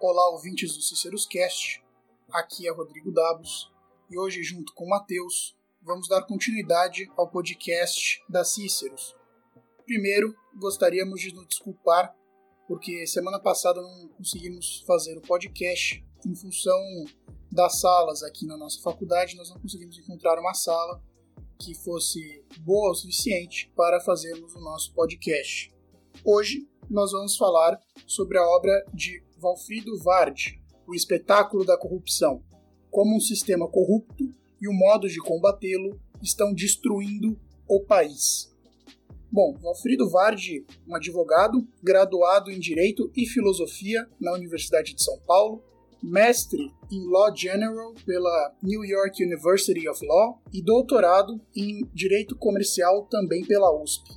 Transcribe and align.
Olá, 0.00 0.30
ouvintes 0.30 0.74
do 0.74 0.80
Cíceros 0.80 1.26
Cast. 1.26 1.84
Aqui 2.32 2.66
é 2.66 2.72
Rodrigo 2.72 3.12
Dabos 3.12 3.70
e 4.08 4.18
hoje, 4.18 4.42
junto 4.42 4.72
com 4.72 4.88
Matheus, 4.88 5.54
vamos 5.82 6.08
dar 6.08 6.22
continuidade 6.22 7.12
ao 7.18 7.28
podcast 7.28 8.24
da 8.26 8.42
Cíceros. 8.42 9.14
Primeiro, 9.84 10.34
gostaríamos 10.58 11.20
de 11.20 11.34
nos 11.34 11.46
desculpar 11.46 12.16
porque 12.66 13.06
semana 13.06 13.38
passada 13.38 13.82
não 13.82 14.08
conseguimos 14.08 14.82
fazer 14.86 15.18
o 15.18 15.22
podcast 15.22 16.02
em 16.24 16.34
função 16.34 16.80
das 17.56 17.80
salas 17.80 18.22
aqui 18.22 18.46
na 18.46 18.54
nossa 18.54 18.78
faculdade, 18.82 19.34
nós 19.34 19.48
não 19.48 19.58
conseguimos 19.58 19.98
encontrar 19.98 20.38
uma 20.38 20.52
sala 20.52 21.02
que 21.58 21.74
fosse 21.74 22.44
boa 22.60 22.90
o 22.90 22.94
suficiente 22.94 23.72
para 23.74 23.98
fazermos 23.98 24.54
o 24.54 24.60
nosso 24.60 24.92
podcast. 24.92 25.74
Hoje 26.22 26.68
nós 26.90 27.12
vamos 27.12 27.34
falar 27.34 27.80
sobre 28.06 28.36
a 28.36 28.46
obra 28.46 28.84
de 28.92 29.24
Valfrido 29.38 29.98
Vard, 30.00 30.60
O 30.86 30.94
Espetáculo 30.94 31.64
da 31.64 31.78
Corrupção, 31.78 32.44
como 32.90 33.16
um 33.16 33.20
sistema 33.20 33.66
corrupto 33.66 34.24
e 34.60 34.68
o 34.68 34.74
modo 34.74 35.08
de 35.08 35.18
combatê-lo 35.18 35.98
estão 36.22 36.52
destruindo 36.52 37.40
o 37.66 37.80
país. 37.80 38.54
Bom, 39.32 39.54
Valfrido 39.54 40.10
Vard, 40.10 40.62
um 40.86 40.94
advogado, 40.94 41.66
graduado 41.82 42.50
em 42.50 42.60
Direito 42.60 43.10
e 43.16 43.26
Filosofia 43.26 44.06
na 44.20 44.34
Universidade 44.34 44.94
de 44.94 45.02
São 45.02 45.18
Paulo, 45.20 45.64
mestre 46.06 46.72
em 46.90 47.04
Law 47.04 47.34
General 47.34 47.92
pela 48.06 48.54
New 48.62 48.84
York 48.84 49.22
University 49.22 49.88
of 49.88 50.04
Law 50.06 50.40
e 50.52 50.62
doutorado 50.62 51.40
em 51.54 51.84
Direito 51.92 52.36
Comercial 52.36 53.06
também 53.10 53.44
pela 53.44 53.74
USP. 53.82 54.08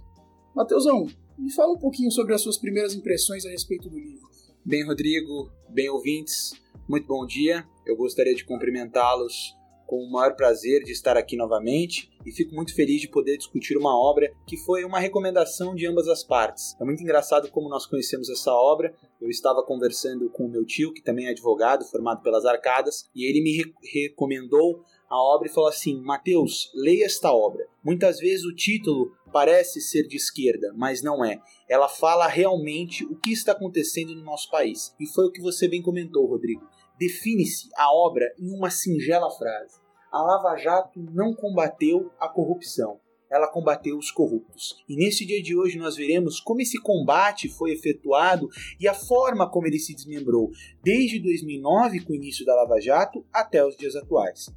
Mateusão, 0.56 1.08
me 1.38 1.52
fala 1.52 1.74
um 1.74 1.80
pouquinho 1.80 2.12
sobre 2.12 2.36
as 2.36 2.42
suas 2.42 2.58
primeiras 2.58 2.94
impressões 2.94 3.44
a 3.46 3.50
respeito 3.50 3.90
do 3.90 3.98
livro. 3.98 4.30
Bem, 4.64 4.86
Rodrigo, 4.86 5.52
bem 5.70 5.90
ouvintes, 5.90 6.52
muito 6.88 7.08
bom 7.08 7.26
dia. 7.26 7.66
Eu 7.88 7.96
gostaria 7.96 8.36
de 8.36 8.46
cumprimentá-los 8.46 9.56
com 9.90 10.04
o 10.04 10.12
maior 10.12 10.36
prazer 10.36 10.84
de 10.84 10.92
estar 10.92 11.18
aqui 11.18 11.36
novamente 11.36 12.12
e 12.24 12.32
fico 12.32 12.54
muito 12.54 12.76
feliz 12.76 13.02
de 13.02 13.08
poder 13.08 13.38
discutir 13.38 13.76
uma 13.76 14.00
obra 14.00 14.32
que 14.46 14.56
foi 14.56 14.86
uma 14.86 15.00
recomendação 15.00 15.74
de 15.74 15.88
ambas 15.88 16.08
as 16.08 16.24
partes. 16.24 16.76
É 16.80 16.86
muito 16.86 17.02
engraçado 17.02 17.50
como 17.50 17.68
nós 17.68 17.88
conhecemos 17.88 18.30
essa 18.30 18.54
obra. 18.54 18.94
Eu 19.20 19.30
estava 19.30 19.64
conversando 19.64 20.30
com 20.30 20.46
o 20.46 20.50
meu 20.50 20.64
tio, 20.64 20.94
que 20.94 21.02
também 21.02 21.26
é 21.26 21.32
advogado, 21.32 21.84
formado 21.86 22.22
pelas 22.22 22.46
Arcadas, 22.46 23.10
e 23.16 23.28
ele 23.28 23.42
me 23.42 23.58
re 23.58 23.74
recomendou 23.82 24.84
a 25.10 25.18
obra 25.18 25.48
e 25.48 25.52
falou 25.52 25.70
assim: 25.70 26.00
Mateus, 26.02 26.72
leia 26.76 27.06
esta 27.06 27.34
obra. 27.34 27.66
Muitas 27.84 28.20
vezes 28.20 28.46
o 28.46 28.54
título 28.54 29.12
parece 29.34 29.82
ser 29.82 30.08
de 30.08 30.18
esquerda, 30.18 30.72
mas 30.76 31.02
não 31.02 31.26
é. 31.26 31.42
Ela 31.68 31.90
fala 31.90 32.28
realmente 32.28 33.04
o 33.06 33.16
que 33.16 33.32
está 33.32 33.54
acontecendo 33.54 34.14
no 34.14 34.24
nosso 34.24 34.52
país. 34.52 34.94
E 35.00 35.08
foi 35.08 35.26
o 35.26 35.32
que 35.32 35.42
você 35.42 35.68
bem 35.68 35.82
comentou, 35.82 36.28
Rodrigo. 36.28 36.68
Define-se 37.00 37.70
a 37.78 37.92
obra 37.94 38.26
em 38.38 38.52
uma 38.52 38.70
singela 38.70 39.32
frase: 39.32 39.79
A 40.12 40.22
Lava 40.22 40.56
Jato 40.58 41.00
não 41.14 41.34
combateu 41.34 42.12
a 42.20 42.28
corrupção, 42.28 43.00
ela 43.30 43.48
combateu 43.48 43.98
os 43.98 44.10
corruptos. 44.10 44.84
E 44.88 44.96
nesse 44.96 45.26
dia 45.26 45.42
de 45.42 45.56
hoje 45.56 45.78
nós 45.78 45.96
veremos 45.96 46.40
como 46.40 46.62
esse 46.62 46.82
combate 46.82 47.48
foi 47.48 47.72
efetuado 47.72 48.50
e 48.80 48.88
a 48.88 48.94
forma 48.94 49.50
como 49.50 49.68
ele 49.68 49.78
se 49.78 49.94
desmembrou, 49.94 50.50
desde 50.84 51.20
2009, 51.20 52.00
com 52.06 52.14
o 52.14 52.16
início 52.16 52.46
da 52.46 52.56
Lava 52.56 52.80
Jato, 52.82 53.24
até 53.32 53.64
os 53.64 53.78
dias 53.78 53.96
atuais. 53.96 54.50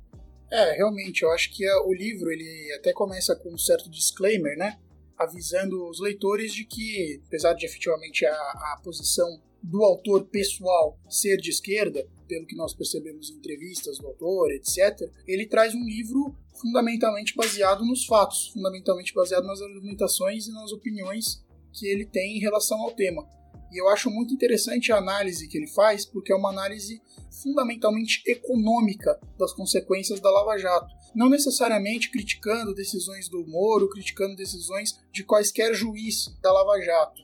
É, 0.50 0.72
realmente, 0.76 1.22
eu 1.22 1.30
acho 1.30 1.50
que 1.54 1.66
é, 1.66 1.76
o 1.86 1.92
livro 1.92 2.30
ele 2.30 2.74
até 2.78 2.92
começa 2.92 3.34
com 3.36 3.52
um 3.52 3.58
certo 3.58 3.90
disclaimer, 3.90 4.56
né? 4.56 4.78
Avisando 5.22 5.88
os 5.88 6.00
leitores 6.00 6.52
de 6.52 6.64
que, 6.64 7.20
apesar 7.26 7.54
de 7.54 7.66
efetivamente 7.66 8.24
a, 8.26 8.32
a 8.32 8.80
posição 8.82 9.40
do 9.62 9.84
autor 9.84 10.24
pessoal 10.26 10.98
ser 11.08 11.36
de 11.36 11.50
esquerda, 11.50 12.04
pelo 12.26 12.46
que 12.46 12.56
nós 12.56 12.74
percebemos 12.74 13.30
em 13.30 13.34
entrevistas 13.34 13.98
do 13.98 14.06
autor, 14.06 14.50
etc., 14.52 15.08
ele 15.26 15.46
traz 15.46 15.74
um 15.74 15.84
livro 15.84 16.34
fundamentalmente 16.60 17.34
baseado 17.36 17.84
nos 17.84 18.04
fatos, 18.04 18.48
fundamentalmente 18.48 19.14
baseado 19.14 19.44
nas 19.44 19.60
argumentações 19.60 20.46
e 20.46 20.52
nas 20.52 20.72
opiniões 20.72 21.44
que 21.72 21.86
ele 21.86 22.04
tem 22.04 22.36
em 22.36 22.40
relação 22.40 22.80
ao 22.80 22.92
tema. 22.92 23.26
E 23.72 23.80
eu 23.80 23.88
acho 23.88 24.10
muito 24.10 24.34
interessante 24.34 24.92
a 24.92 24.98
análise 24.98 25.48
que 25.48 25.56
ele 25.56 25.66
faz, 25.66 26.04
porque 26.04 26.32
é 26.32 26.36
uma 26.36 26.50
análise 26.50 27.00
fundamentalmente 27.42 28.22
econômica 28.26 29.18
das 29.38 29.52
consequências 29.52 30.20
da 30.20 30.30
Lava 30.30 30.58
Jato. 30.58 30.94
Não 31.14 31.28
necessariamente 31.28 32.10
criticando 32.10 32.74
decisões 32.74 33.28
do 33.28 33.46
Moro, 33.46 33.88
criticando 33.88 34.36
decisões 34.36 35.00
de 35.12 35.24
quaisquer 35.24 35.74
juiz 35.74 36.36
da 36.42 36.52
Lava 36.52 36.80
Jato. 36.80 37.22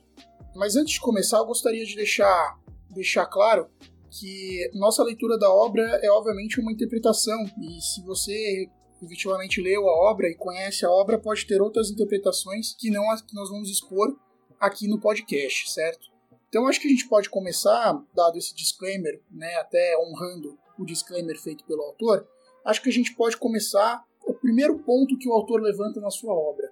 Mas 0.55 0.75
antes 0.75 0.93
de 0.93 0.99
começar, 0.99 1.37
eu 1.37 1.45
gostaria 1.45 1.85
de 1.85 1.95
deixar, 1.95 2.59
deixar 2.89 3.25
claro 3.27 3.69
que 4.09 4.69
nossa 4.73 5.03
leitura 5.03 5.37
da 5.37 5.51
obra 5.51 5.83
é 6.03 6.09
obviamente 6.09 6.59
uma 6.59 6.71
interpretação, 6.71 7.37
e 7.61 7.79
se 7.79 8.01
você 8.01 8.67
efetivamente 9.01 9.61
leu 9.61 9.87
a 9.87 10.11
obra 10.11 10.27
e 10.27 10.35
conhece 10.35 10.85
a 10.85 10.91
obra, 10.91 11.19
pode 11.19 11.45
ter 11.45 11.61
outras 11.61 11.89
interpretações 11.89 12.75
que 12.77 12.89
não 12.89 13.09
as 13.11 13.21
que 13.21 13.35
nós 13.35 13.49
vamos 13.49 13.69
expor 13.69 14.17
aqui 14.59 14.87
no 14.87 14.99
podcast, 14.99 15.71
certo? 15.71 16.08
Então 16.49 16.67
acho 16.67 16.81
que 16.81 16.87
a 16.87 16.91
gente 16.91 17.07
pode 17.07 17.29
começar, 17.29 18.03
dado 18.13 18.37
esse 18.37 18.53
disclaimer, 18.55 19.21
né, 19.31 19.55
até 19.55 19.95
honrando 19.99 20.57
o 20.77 20.85
disclaimer 20.85 21.39
feito 21.39 21.63
pelo 21.63 21.83
autor, 21.83 22.27
acho 22.65 22.81
que 22.81 22.89
a 22.89 22.93
gente 22.93 23.15
pode 23.15 23.37
começar 23.37 24.03
o 24.25 24.33
primeiro 24.33 24.79
ponto 24.79 25.17
que 25.17 25.29
o 25.29 25.33
autor 25.33 25.61
levanta 25.61 26.01
na 26.01 26.09
sua 26.09 26.33
obra. 26.33 26.67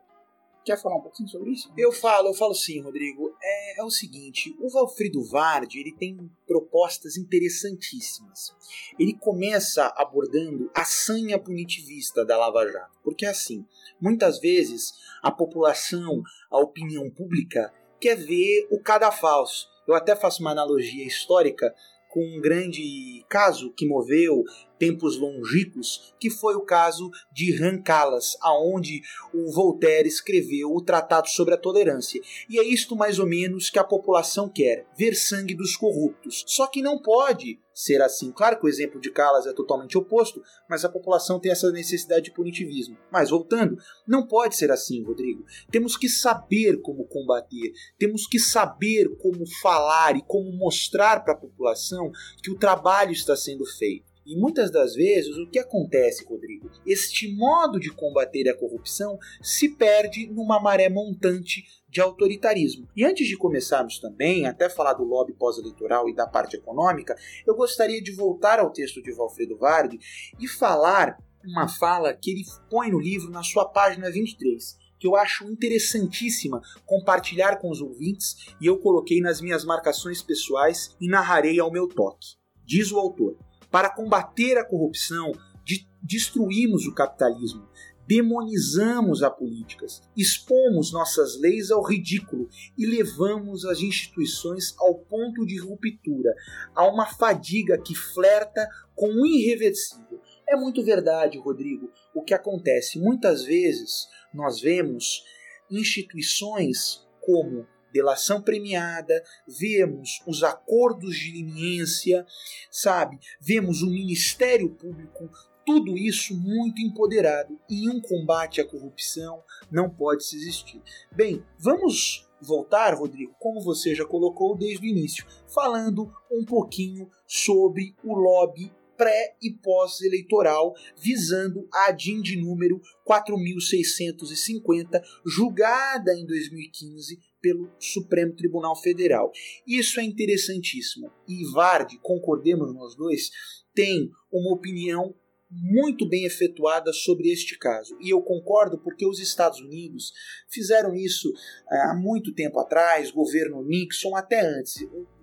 Quer 0.65 0.81
falar 0.81 0.97
um 0.97 1.01
pouquinho 1.01 1.29
sobre 1.29 1.51
isso? 1.51 1.71
Eu 1.77 1.93
falo, 1.93 2.27
eu 2.27 2.33
falo 2.33 2.53
sim, 2.53 2.81
Rodrigo. 2.81 3.33
É, 3.41 3.79
é 3.79 3.83
o 3.85 3.89
seguinte, 3.89 4.53
o 4.59 4.69
Valfrido 4.69 5.23
Vard 5.23 5.73
ele 5.73 5.93
tem 5.93 6.29
propostas 6.45 7.15
interessantíssimas. 7.15 8.53
Ele 8.99 9.13
começa 9.13 9.93
abordando 9.95 10.69
a 10.75 10.83
sanha 10.83 11.39
punitivista 11.39 12.25
da 12.25 12.37
Lava 12.37 12.69
Jato, 12.69 12.99
porque 13.01 13.25
assim, 13.25 13.65
muitas 14.01 14.39
vezes 14.39 14.91
a 15.23 15.31
população, 15.31 16.21
a 16.51 16.57
opinião 16.57 17.09
pública 17.11 17.73
quer 17.99 18.15
ver 18.15 18.67
o 18.71 18.79
cadafalso. 18.79 19.67
Eu 19.87 19.95
até 19.95 20.15
faço 20.15 20.41
uma 20.41 20.51
analogia 20.51 21.05
histórica 21.05 21.73
com 22.09 22.21
um 22.21 22.41
grande 22.41 23.23
caso 23.29 23.73
que 23.73 23.87
moveu 23.87 24.43
tempos 24.77 25.17
longínquos, 25.17 26.13
que 26.19 26.29
foi 26.29 26.55
o 26.55 26.61
caso 26.61 27.09
de 27.31 27.55
Rancalas, 27.55 28.37
aonde 28.41 29.01
o 29.33 29.51
Voltaire 29.51 30.07
escreveu 30.07 30.73
o 30.73 30.81
Tratado 30.81 31.29
sobre 31.29 31.53
a 31.53 31.57
Tolerância. 31.57 32.21
E 32.49 32.59
é 32.59 32.63
isto 32.63 32.95
mais 32.95 33.19
ou 33.19 33.27
menos 33.27 33.69
que 33.69 33.79
a 33.79 33.83
população 33.83 34.49
quer, 34.49 34.85
ver 34.97 35.15
sangue 35.15 35.55
dos 35.55 35.75
corruptos. 35.75 36.43
Só 36.47 36.67
que 36.67 36.81
não 36.81 37.01
pode 37.01 37.59
ser 37.77 38.01
assim. 38.01 38.31
Claro 38.31 38.59
que 38.59 38.65
o 38.65 38.69
exemplo 38.69 38.99
de 38.99 39.11
Calas 39.11 39.45
é 39.45 39.53
totalmente 39.53 39.95
oposto, 39.95 40.41
mas 40.67 40.83
a 40.83 40.89
população 40.89 41.39
tem 41.39 41.51
essa 41.51 41.71
necessidade 41.71 42.25
de 42.25 42.31
punitivismo. 42.31 42.97
Mas 43.11 43.29
voltando, 43.29 43.77
não 44.07 44.25
pode 44.25 44.55
ser 44.55 44.71
assim, 44.71 45.03
Rodrigo. 45.03 45.45
Temos 45.69 45.95
que 45.95 46.09
saber 46.09 46.81
como 46.81 47.05
combater, 47.05 47.71
temos 47.99 48.25
que 48.25 48.39
saber 48.39 49.15
como 49.17 49.45
falar 49.61 50.15
e 50.15 50.23
como 50.23 50.51
mostrar 50.53 51.23
para 51.23 51.33
a 51.33 51.37
população 51.37 52.11
que 52.41 52.49
o 52.49 52.57
trabalho 52.57 53.11
está 53.11 53.35
sendo 53.35 53.63
feito. 53.77 54.16
E 54.27 54.35
muitas 54.35 54.69
das 54.69 54.93
vezes 54.93 55.37
o 55.37 55.47
que 55.49 55.57
acontece, 55.57 56.25
Rodrigo? 56.25 56.69
Este 56.85 57.33
modo 57.33 57.79
de 57.79 57.89
combater 57.89 58.49
a 58.49 58.57
corrupção 58.57 59.17
se 59.41 59.69
perde 59.69 60.27
numa 60.27 60.59
maré 60.59 60.89
montante 60.89 61.63
de 61.87 62.01
autoritarismo. 62.01 62.89
E 62.93 63.05
antes 63.05 63.25
de 63.25 63.37
começarmos 63.37 63.99
também, 63.99 64.45
até 64.45 64.67
falar 64.67 64.95
do 64.95 65.05
lobby 65.05 65.31
pós-eleitoral 65.31 66.09
e 66.09 66.13
da 66.13 66.27
parte 66.27 66.57
econômica, 66.57 67.15
eu 67.47 67.55
gostaria 67.55 68.01
de 68.03 68.11
voltar 68.11 68.59
ao 68.59 68.69
texto 68.69 69.01
de 69.01 69.13
Valfredo 69.13 69.57
Varg 69.57 69.97
e 70.37 70.45
falar 70.45 71.17
uma 71.45 71.69
fala 71.69 72.13
que 72.13 72.31
ele 72.31 72.43
põe 72.69 72.91
no 72.91 72.99
livro 72.99 73.31
na 73.31 73.43
sua 73.43 73.63
página 73.63 74.11
23 74.11 74.75
que 74.99 75.05
eu 75.05 75.15
acho 75.15 75.45
interessantíssima 75.45 76.59
compartilhar 76.83 77.57
com 77.57 77.69
os 77.69 77.81
ouvintes 77.81 78.35
e 78.59 78.65
eu 78.65 78.79
coloquei 78.79 79.21
nas 79.21 79.39
minhas 79.39 79.63
marcações 79.63 80.23
pessoais 80.23 80.97
e 80.99 81.07
narrarei 81.07 81.59
ao 81.59 81.71
meu 81.71 81.87
toque. 81.87 82.35
Diz 82.65 82.91
o 82.91 82.97
autor: 82.97 83.37
para 83.77 83.91
combater 83.91 84.57
a 84.57 84.65
corrupção, 84.65 85.31
de, 85.63 85.87
destruímos 86.01 86.87
o 86.87 86.95
capitalismo, 86.95 87.69
demonizamos 88.07 89.21
as 89.21 89.37
políticas, 89.37 90.01
expomos 90.17 90.91
nossas 90.91 91.39
leis 91.39 91.69
ao 91.69 91.83
ridículo 91.83 92.49
e 92.75 92.87
levamos 92.87 93.65
as 93.65 93.79
instituições 93.79 94.73
ao 94.79 94.95
ponto 94.95 95.45
de 95.45 95.59
ruptura, 95.59 96.33
a 96.73 96.87
uma 96.87 97.05
fadiga 97.05 97.77
que 97.77 97.93
flerta 97.93 98.67
com 98.95 99.09
o 99.09 99.27
irreversível. 99.27 100.19
É 100.49 100.55
muito 100.55 100.83
verdade, 100.83 101.37
Rodrigo, 101.37 101.91
o 102.15 102.23
que 102.23 102.33
acontece. 102.33 102.97
Muitas 102.97 103.43
vezes 103.43 104.07
nós 104.33 104.59
vemos 104.59 105.23
instituições 105.69 107.07
como 107.21 107.67
delação 107.93 108.41
premiada, 108.41 109.23
vemos 109.47 110.21
os 110.25 110.43
acordos 110.43 111.15
de 111.15 111.31
leniência, 111.31 112.25
sabe? 112.69 113.17
Vemos 113.39 113.81
o 113.81 113.89
Ministério 113.89 114.69
Público 114.69 115.29
tudo 115.67 115.95
isso 115.97 116.33
muito 116.33 116.81
empoderado. 116.81 117.59
E 117.69 117.89
um 117.89 117.99
combate 117.99 118.61
à 118.61 118.65
corrupção 118.65 119.43
não 119.69 119.89
pode 119.89 120.23
se 120.23 120.37
existir. 120.37 120.81
Bem, 121.11 121.43
vamos 121.59 122.25
voltar, 122.41 122.93
Rodrigo, 122.93 123.35
como 123.37 123.59
você 123.59 123.93
já 123.93 124.05
colocou 124.05 124.57
desde 124.57 124.87
o 124.87 124.89
início, 124.89 125.25
falando 125.53 126.09
um 126.31 126.45
pouquinho 126.45 127.11
sobre 127.27 127.93
o 128.01 128.15
lobby 128.15 128.71
pré 128.95 129.35
e 129.41 129.51
pós-eleitoral, 129.51 130.73
visando 130.97 131.67
a 131.71 131.91
DIN 131.91 132.21
de 132.21 132.37
número 132.37 132.81
4650, 133.03 135.03
julgada 135.25 136.13
em 136.13 136.25
2015 136.25 137.19
pelo 137.41 137.71
Supremo 137.79 138.35
Tribunal 138.35 138.75
Federal. 138.75 139.31
Isso 139.65 139.99
é 139.99 140.03
interessantíssimo. 140.03 141.11
E 141.27 141.43
Vardy, 141.53 141.99
concordemos 142.01 142.73
nós 142.73 142.95
dois, 142.95 143.29
tem 143.73 144.09
uma 144.31 144.53
opinião 144.53 145.15
muito 145.49 146.07
bem 146.07 146.25
efetuada 146.25 146.91
sobre 146.91 147.29
este 147.31 147.57
caso. 147.57 147.97
E 148.01 148.09
eu 148.09 148.21
concordo 148.21 148.77
porque 148.77 149.05
os 149.05 149.19
Estados 149.19 149.59
Unidos 149.59 150.11
fizeram 150.49 150.93
isso 150.93 151.31
eh, 151.71 151.81
há 151.89 151.95
muito 151.95 152.33
tempo 152.33 152.59
atrás, 152.59 153.11
governo 153.11 153.63
Nixon, 153.63 154.15
até 154.15 154.41
antes. 154.41 154.75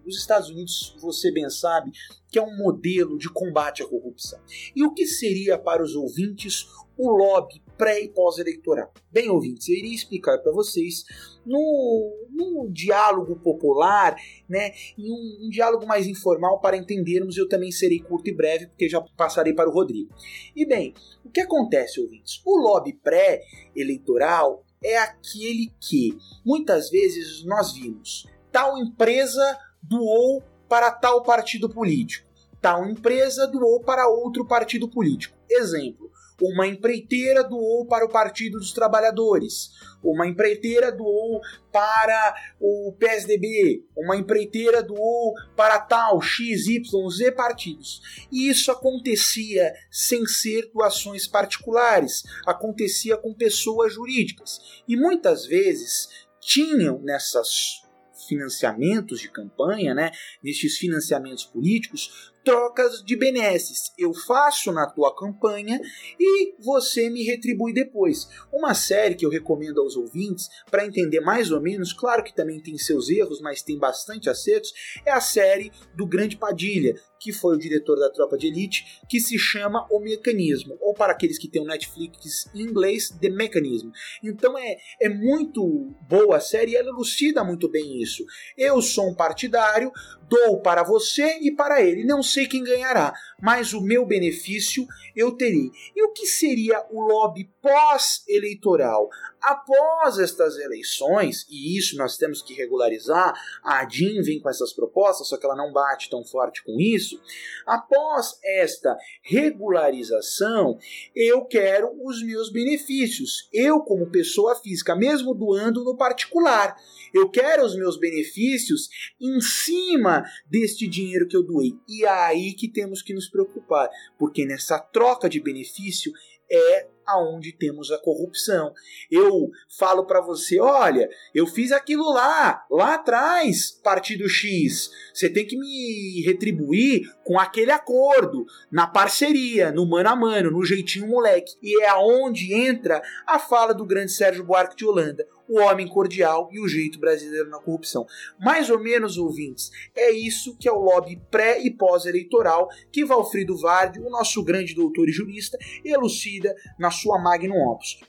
Os 0.06 0.17
Estados 0.19 0.51
Unidos, 0.51 0.97
você 1.01 1.33
bem 1.33 1.49
sabe, 1.49 1.93
que 2.31 2.39
é 2.39 2.43
um 2.43 2.56
modelo 2.56 3.17
de 3.19 3.29
combate 3.29 3.83
à 3.83 3.87
corrupção. 3.87 4.41
E 4.75 4.85
o 4.85 4.93
que 4.93 5.06
seria 5.06 5.59
para 5.59 5.83
os 5.83 5.95
ouvintes 5.95 6.67
o 6.97 7.11
lobby 7.11 7.62
pré 7.77 8.03
e 8.03 8.09
pós-eleitoral? 8.09 8.93
Bem, 9.11 9.31
ouvintes, 9.31 9.69
eu 9.69 9.77
iria 9.77 9.95
explicar 9.95 10.39
para 10.39 10.53
vocês 10.53 11.05
no, 11.45 12.25
diálogo 12.71 13.37
popular, 13.37 14.17
né, 14.49 14.73
em 14.99 15.11
um, 15.11 15.47
um, 15.47 15.49
diálogo 15.51 15.87
mais 15.87 16.07
informal 16.07 16.61
para 16.61 16.77
entendermos. 16.77 17.37
Eu 17.37 17.49
também 17.49 17.71
serei 17.71 18.00
curto 18.00 18.29
e 18.29 18.35
breve, 18.35 18.67
porque 18.67 18.89
já 18.89 19.00
passarei 19.17 19.55
para 19.55 19.69
o 19.69 19.73
Rodrigo. 19.73 20.12
E 20.55 20.67
bem, 20.67 20.95
o 21.25 21.31
que 21.31 21.41
acontece, 21.41 22.00
ouvintes? 22.00 22.41
O 22.45 22.57
lobby 22.57 22.93
pré-eleitoral 22.93 24.65
é 24.83 24.99
aquele 24.99 25.73
que 25.81 26.17
muitas 26.45 26.91
vezes 26.91 27.45
nós 27.45 27.73
vimos 27.73 28.27
tal 28.50 28.79
empresa 28.79 29.59
doou 29.89 30.43
para 30.69 30.91
tal 30.91 31.23
partido 31.23 31.69
político, 31.69 32.29
tal 32.61 32.87
empresa 32.87 33.47
doou 33.47 33.81
para 33.81 34.09
outro 34.09 34.47
partido 34.47 34.89
político. 34.89 35.37
Exemplo: 35.49 36.11
uma 36.41 36.67
empreiteira 36.67 37.45
doou 37.45 37.87
para 37.87 38.05
o 38.05 38.09
Partido 38.09 38.59
dos 38.59 38.73
Trabalhadores, 38.73 39.71
uma 40.03 40.27
empreiteira 40.27 40.91
doou 40.91 41.41
para 41.71 42.35
o 42.61 42.93
PSDB, 42.99 43.85
uma 43.97 44.17
empreiteira 44.17 44.83
doou 44.83 45.35
para 45.55 45.79
tal 45.79 46.21
X, 46.21 46.67
Y, 46.67 47.11
Z 47.11 47.33
partidos. 47.33 48.27
E 48.33 48.49
isso 48.49 48.73
acontecia 48.73 49.73
sem 49.91 50.27
ser 50.27 50.71
doações 50.73 51.27
particulares, 51.29 52.25
acontecia 52.47 53.17
com 53.17 53.33
pessoas 53.33 53.93
jurídicas. 53.93 54.83
E 54.89 54.97
muitas 54.97 55.47
vezes 55.47 56.09
tinham 56.41 56.99
nessas 56.99 57.84
financiamentos 58.26 59.21
de 59.21 59.31
campanha, 59.31 59.94
né, 59.94 60.11
nestes 60.43 60.76
financiamentos 60.76 61.44
políticos, 61.44 62.32
trocas 62.44 63.03
de 63.03 63.17
benesses. 63.17 63.93
Eu 63.99 64.12
faço 64.12 64.71
na 64.71 64.87
tua 64.87 65.17
campanha 65.17 65.81
e 66.21 66.55
você 66.62 67.09
me 67.09 67.25
retribui 67.25 67.73
depois. 67.73 68.29
Uma 68.53 68.75
série 68.75 69.15
que 69.15 69.25
eu 69.25 69.31
recomendo 69.31 69.81
aos 69.81 69.97
ouvintes 69.97 70.49
para 70.71 70.87
entender 70.87 71.21
mais 71.21 71.50
ou 71.50 71.61
menos, 71.61 71.93
claro 71.93 72.23
que 72.23 72.35
também 72.35 72.61
tem 72.61 72.76
seus 72.76 73.09
erros, 73.09 73.41
mas 73.41 73.62
tem 73.62 73.79
bastante 73.79 74.29
acertos, 74.29 74.73
é 75.06 75.11
a 75.11 75.21
série 75.21 75.73
do 75.94 76.06
Grande 76.06 76.37
Padilha, 76.37 76.94
que 77.25 77.32
foi 77.32 77.56
o 77.56 77.59
diretor 77.59 77.99
da 77.99 78.11
Tropa 78.11 78.37
de 78.37 78.49
Elite, 78.49 79.00
que 79.09 79.19
se 79.19 79.38
chama 79.38 79.87
O 79.91 79.99
Mecanismo, 79.99 80.76
ou 80.79 80.93
para 80.93 81.15
aqueles 81.15 81.38
que 81.38 81.49
têm 81.49 81.62
o 81.62 81.65
Netflix 81.65 82.50
em 82.55 82.61
inglês, 82.61 83.09
The 83.19 83.31
Mechanism. 83.31 83.88
Então 84.23 84.59
é, 84.59 84.76
é 85.00 85.09
muito 85.09 85.97
boa 86.06 86.37
a 86.37 86.41
série 86.41 86.73
e 86.73 86.76
ela 86.76 86.91
elucida 86.91 87.43
muito 87.43 87.67
bem 87.67 88.03
isso. 88.03 88.26
Eu 88.59 88.82
sou 88.82 89.09
um 89.09 89.15
partidário, 89.15 89.91
dou 90.29 90.61
para 90.61 90.82
você 90.82 91.38
e 91.41 91.50
para 91.50 91.82
ele. 91.82 92.05
Não 92.05 92.23
sei 92.23 92.47
quem 92.47 92.62
ganhará, 92.62 93.15
mas 93.41 93.73
o 93.73 93.81
meu 93.81 94.05
benefício 94.05 94.87
eu 95.17 95.32
terei. 95.32 95.71
E 95.97 96.05
o 96.05 96.12
que 96.12 96.26
seria 96.26 96.85
o 96.91 97.00
lobby 97.00 97.50
pós-eleitoral? 97.62 99.09
Após 99.46 100.19
estas 100.19 100.56
eleições, 100.56 101.46
e 101.50 101.76
isso 101.76 101.96
nós 101.96 102.17
temos 102.17 102.41
que 102.41 102.55
regularizar, 102.55 103.35
a 103.62 103.85
DIN 103.85 104.23
vem 104.23 104.41
com 104.41 104.49
essas 104.49 104.73
propostas, 104.73 105.29
só 105.29 105.37
que 105.37 105.44
ela 105.44 105.55
não 105.55 105.70
bate 105.70 106.08
tão 106.08 106.25
forte 106.25 106.64
com 106.64 106.81
isso. 106.81 107.20
Após 107.67 108.38
esta 108.43 108.96
regularização, 109.23 110.79
eu 111.14 111.44
quero 111.44 111.91
os 112.02 112.23
meus 112.23 112.50
benefícios. 112.50 113.49
Eu, 113.52 113.81
como 113.81 114.11
pessoa 114.11 114.55
física, 114.56 114.96
mesmo 114.96 115.35
doando 115.35 115.85
no 115.85 115.97
particular, 115.97 116.76
eu 117.12 117.29
quero 117.29 117.64
os 117.64 117.76
meus 117.76 117.99
benefícios 117.99 118.88
em 119.20 119.40
cima 119.40 120.25
deste 120.47 120.87
dinheiro 120.87 121.29
que 121.29 121.37
eu 121.37 121.43
doei. 121.43 121.75
E 121.87 122.05
é 122.05 122.08
aí 122.08 122.55
que 122.55 122.67
temos 122.67 123.02
que 123.02 123.12
nos 123.12 123.29
preocupar, 123.29 123.90
porque 124.19 124.47
nessa 124.47 124.79
troca 124.79 125.29
de 125.29 125.38
benefício 125.38 126.12
é 126.50 126.94
aonde 127.06 127.52
temos 127.52 127.91
a 127.91 127.99
corrupção. 127.99 128.73
Eu 129.11 129.50
falo 129.79 130.06
para 130.06 130.20
você, 130.20 130.58
olha, 130.61 131.08
eu 131.35 131.46
fiz 131.46 131.73
aquilo 131.73 132.12
lá, 132.12 132.64
lá 132.70 132.94
atrás, 132.94 133.70
partido 133.70 134.29
X. 134.29 134.91
Você 135.12 135.29
tem 135.29 135.46
que 135.46 135.58
me 135.58 136.23
retribuir 136.25 137.02
com 137.23 137.38
aquele 137.38 137.70
acordo, 137.70 138.46
na 138.70 138.87
parceria, 138.87 139.70
no 139.70 139.87
mano 139.87 140.08
a 140.08 140.17
mano, 140.17 140.50
no 140.50 140.64
jeitinho 140.64 141.08
moleque. 141.08 141.55
E 141.62 141.82
é 141.82 141.88
aonde 141.88 142.52
entra 142.55 143.02
a 143.26 143.38
fala 143.38 143.75
do 143.75 143.87
grande 143.87 144.12
Sérgio 144.12 144.44
Buarque 144.44 144.76
de 144.76 144.87
Holanda 144.87 145.26
o 145.49 145.61
homem 145.61 145.87
cordial 145.87 146.49
e 146.52 146.61
o 146.61 146.69
jeito 146.69 146.99
brasileiro 146.99 147.50
na 147.50 147.58
corrupção. 147.58 148.06
Mais 148.41 148.70
ou 148.70 148.81
menos, 148.81 149.19
ouvintes, 149.19 149.70
é 149.94 150.11
isso 150.11 150.56
que 150.56 150.69
é 150.69 150.73
o 150.73 150.81
lobby 150.81 151.20
pré 151.31 151.61
e 151.61 151.70
pós-eleitoral 151.70 152.69
que 152.91 153.05
Valfrido 153.05 153.56
Vardi, 153.56 154.00
o 154.00 154.11
nosso 154.11 154.43
grande 154.43 154.75
doutor 154.75 155.08
e 155.08 155.12
jurista, 155.12 155.58
elucida 155.85 156.55
na 156.79 156.91
sua 156.91 157.19
Magnum 157.19 157.69
Opus. 157.69 158.00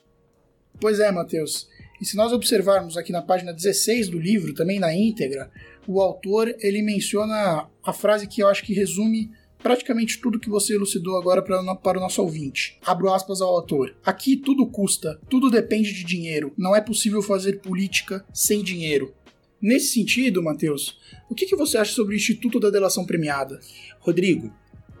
Pois 0.80 1.00
é, 1.00 1.10
Matheus. 1.10 1.68
E 2.00 2.04
se 2.04 2.16
nós 2.16 2.32
observarmos 2.32 2.96
aqui 2.96 3.10
na 3.10 3.22
página 3.22 3.52
16 3.52 4.08
do 4.08 4.18
livro, 4.18 4.52
também 4.52 4.78
na 4.78 4.94
íntegra, 4.94 5.50
o 5.86 6.00
autor 6.00 6.54
ele 6.60 6.82
menciona 6.82 7.68
a 7.82 7.92
frase 7.92 8.26
que 8.26 8.42
eu 8.42 8.48
acho 8.48 8.62
que 8.64 8.74
resume 8.74 9.30
praticamente 9.66 10.20
tudo 10.20 10.38
que 10.38 10.48
você 10.48 10.76
elucidou 10.76 11.18
agora 11.18 11.42
para, 11.42 11.74
para 11.74 11.98
o 11.98 12.00
nosso 12.00 12.22
ouvinte. 12.22 12.78
Abro 12.86 13.12
aspas 13.12 13.40
ao 13.40 13.48
autor. 13.48 13.96
Aqui 14.04 14.36
tudo 14.36 14.64
custa, 14.64 15.18
tudo 15.28 15.50
depende 15.50 15.92
de 15.92 16.04
dinheiro. 16.04 16.52
Não 16.56 16.76
é 16.76 16.80
possível 16.80 17.20
fazer 17.20 17.54
política 17.54 18.24
sem 18.32 18.62
dinheiro. 18.62 19.12
Nesse 19.60 19.88
sentido, 19.94 20.40
Matheus, 20.40 21.00
o 21.28 21.34
que, 21.34 21.46
que 21.46 21.56
você 21.56 21.78
acha 21.78 21.92
sobre 21.92 22.14
o 22.14 22.16
Instituto 22.16 22.60
da 22.60 22.70
Delação 22.70 23.04
Premiada? 23.04 23.58
Rodrigo, 23.98 24.54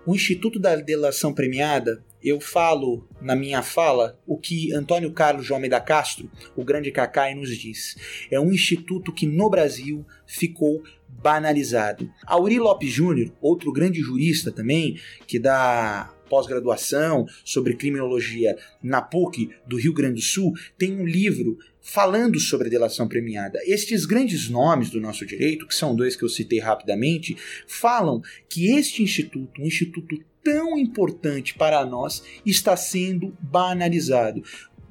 o 0.04 0.16
Instituto 0.16 0.58
da 0.58 0.74
Delação 0.74 1.32
Premiada, 1.32 2.04
eu 2.20 2.40
falo 2.40 3.06
na 3.20 3.36
minha 3.36 3.62
fala 3.62 4.18
o 4.26 4.36
que 4.36 4.74
Antônio 4.74 5.12
Carlos 5.12 5.46
de 5.46 5.52
Almeida 5.52 5.80
Castro, 5.80 6.28
o 6.56 6.64
grande 6.64 6.90
Cacai, 6.90 7.36
nos 7.36 7.56
diz. 7.56 7.96
É 8.32 8.40
um 8.40 8.50
instituto 8.50 9.12
que 9.12 9.28
no 9.28 9.48
Brasil 9.48 10.04
ficou 10.26 10.82
banalizado. 11.22 12.10
Auri 12.26 12.58
Lopes 12.58 12.90
Júnior, 12.90 13.32
outro 13.40 13.72
grande 13.72 14.00
jurista 14.00 14.50
também, 14.50 14.98
que 15.26 15.38
dá 15.38 16.12
pós-graduação 16.28 17.26
sobre 17.44 17.74
criminologia 17.74 18.56
na 18.82 19.00
PUC 19.00 19.50
do 19.66 19.76
Rio 19.76 19.92
Grande 19.92 20.14
do 20.14 20.22
Sul, 20.22 20.52
tem 20.76 20.92
um 20.92 21.06
livro 21.06 21.58
falando 21.80 22.38
sobre 22.40 22.66
a 22.66 22.70
delação 22.70 23.06
premiada. 23.06 23.60
Estes 23.64 24.04
grandes 24.04 24.48
nomes 24.48 24.90
do 24.90 25.00
nosso 25.00 25.24
direito, 25.24 25.66
que 25.66 25.74
são 25.74 25.94
dois 25.94 26.16
que 26.16 26.24
eu 26.24 26.28
citei 26.28 26.58
rapidamente, 26.58 27.36
falam 27.66 28.20
que 28.48 28.72
este 28.72 29.02
instituto, 29.02 29.62
um 29.62 29.66
instituto 29.66 30.18
tão 30.42 30.76
importante 30.78 31.54
para 31.54 31.84
nós, 31.86 32.22
está 32.44 32.76
sendo 32.76 33.36
banalizado 33.40 34.42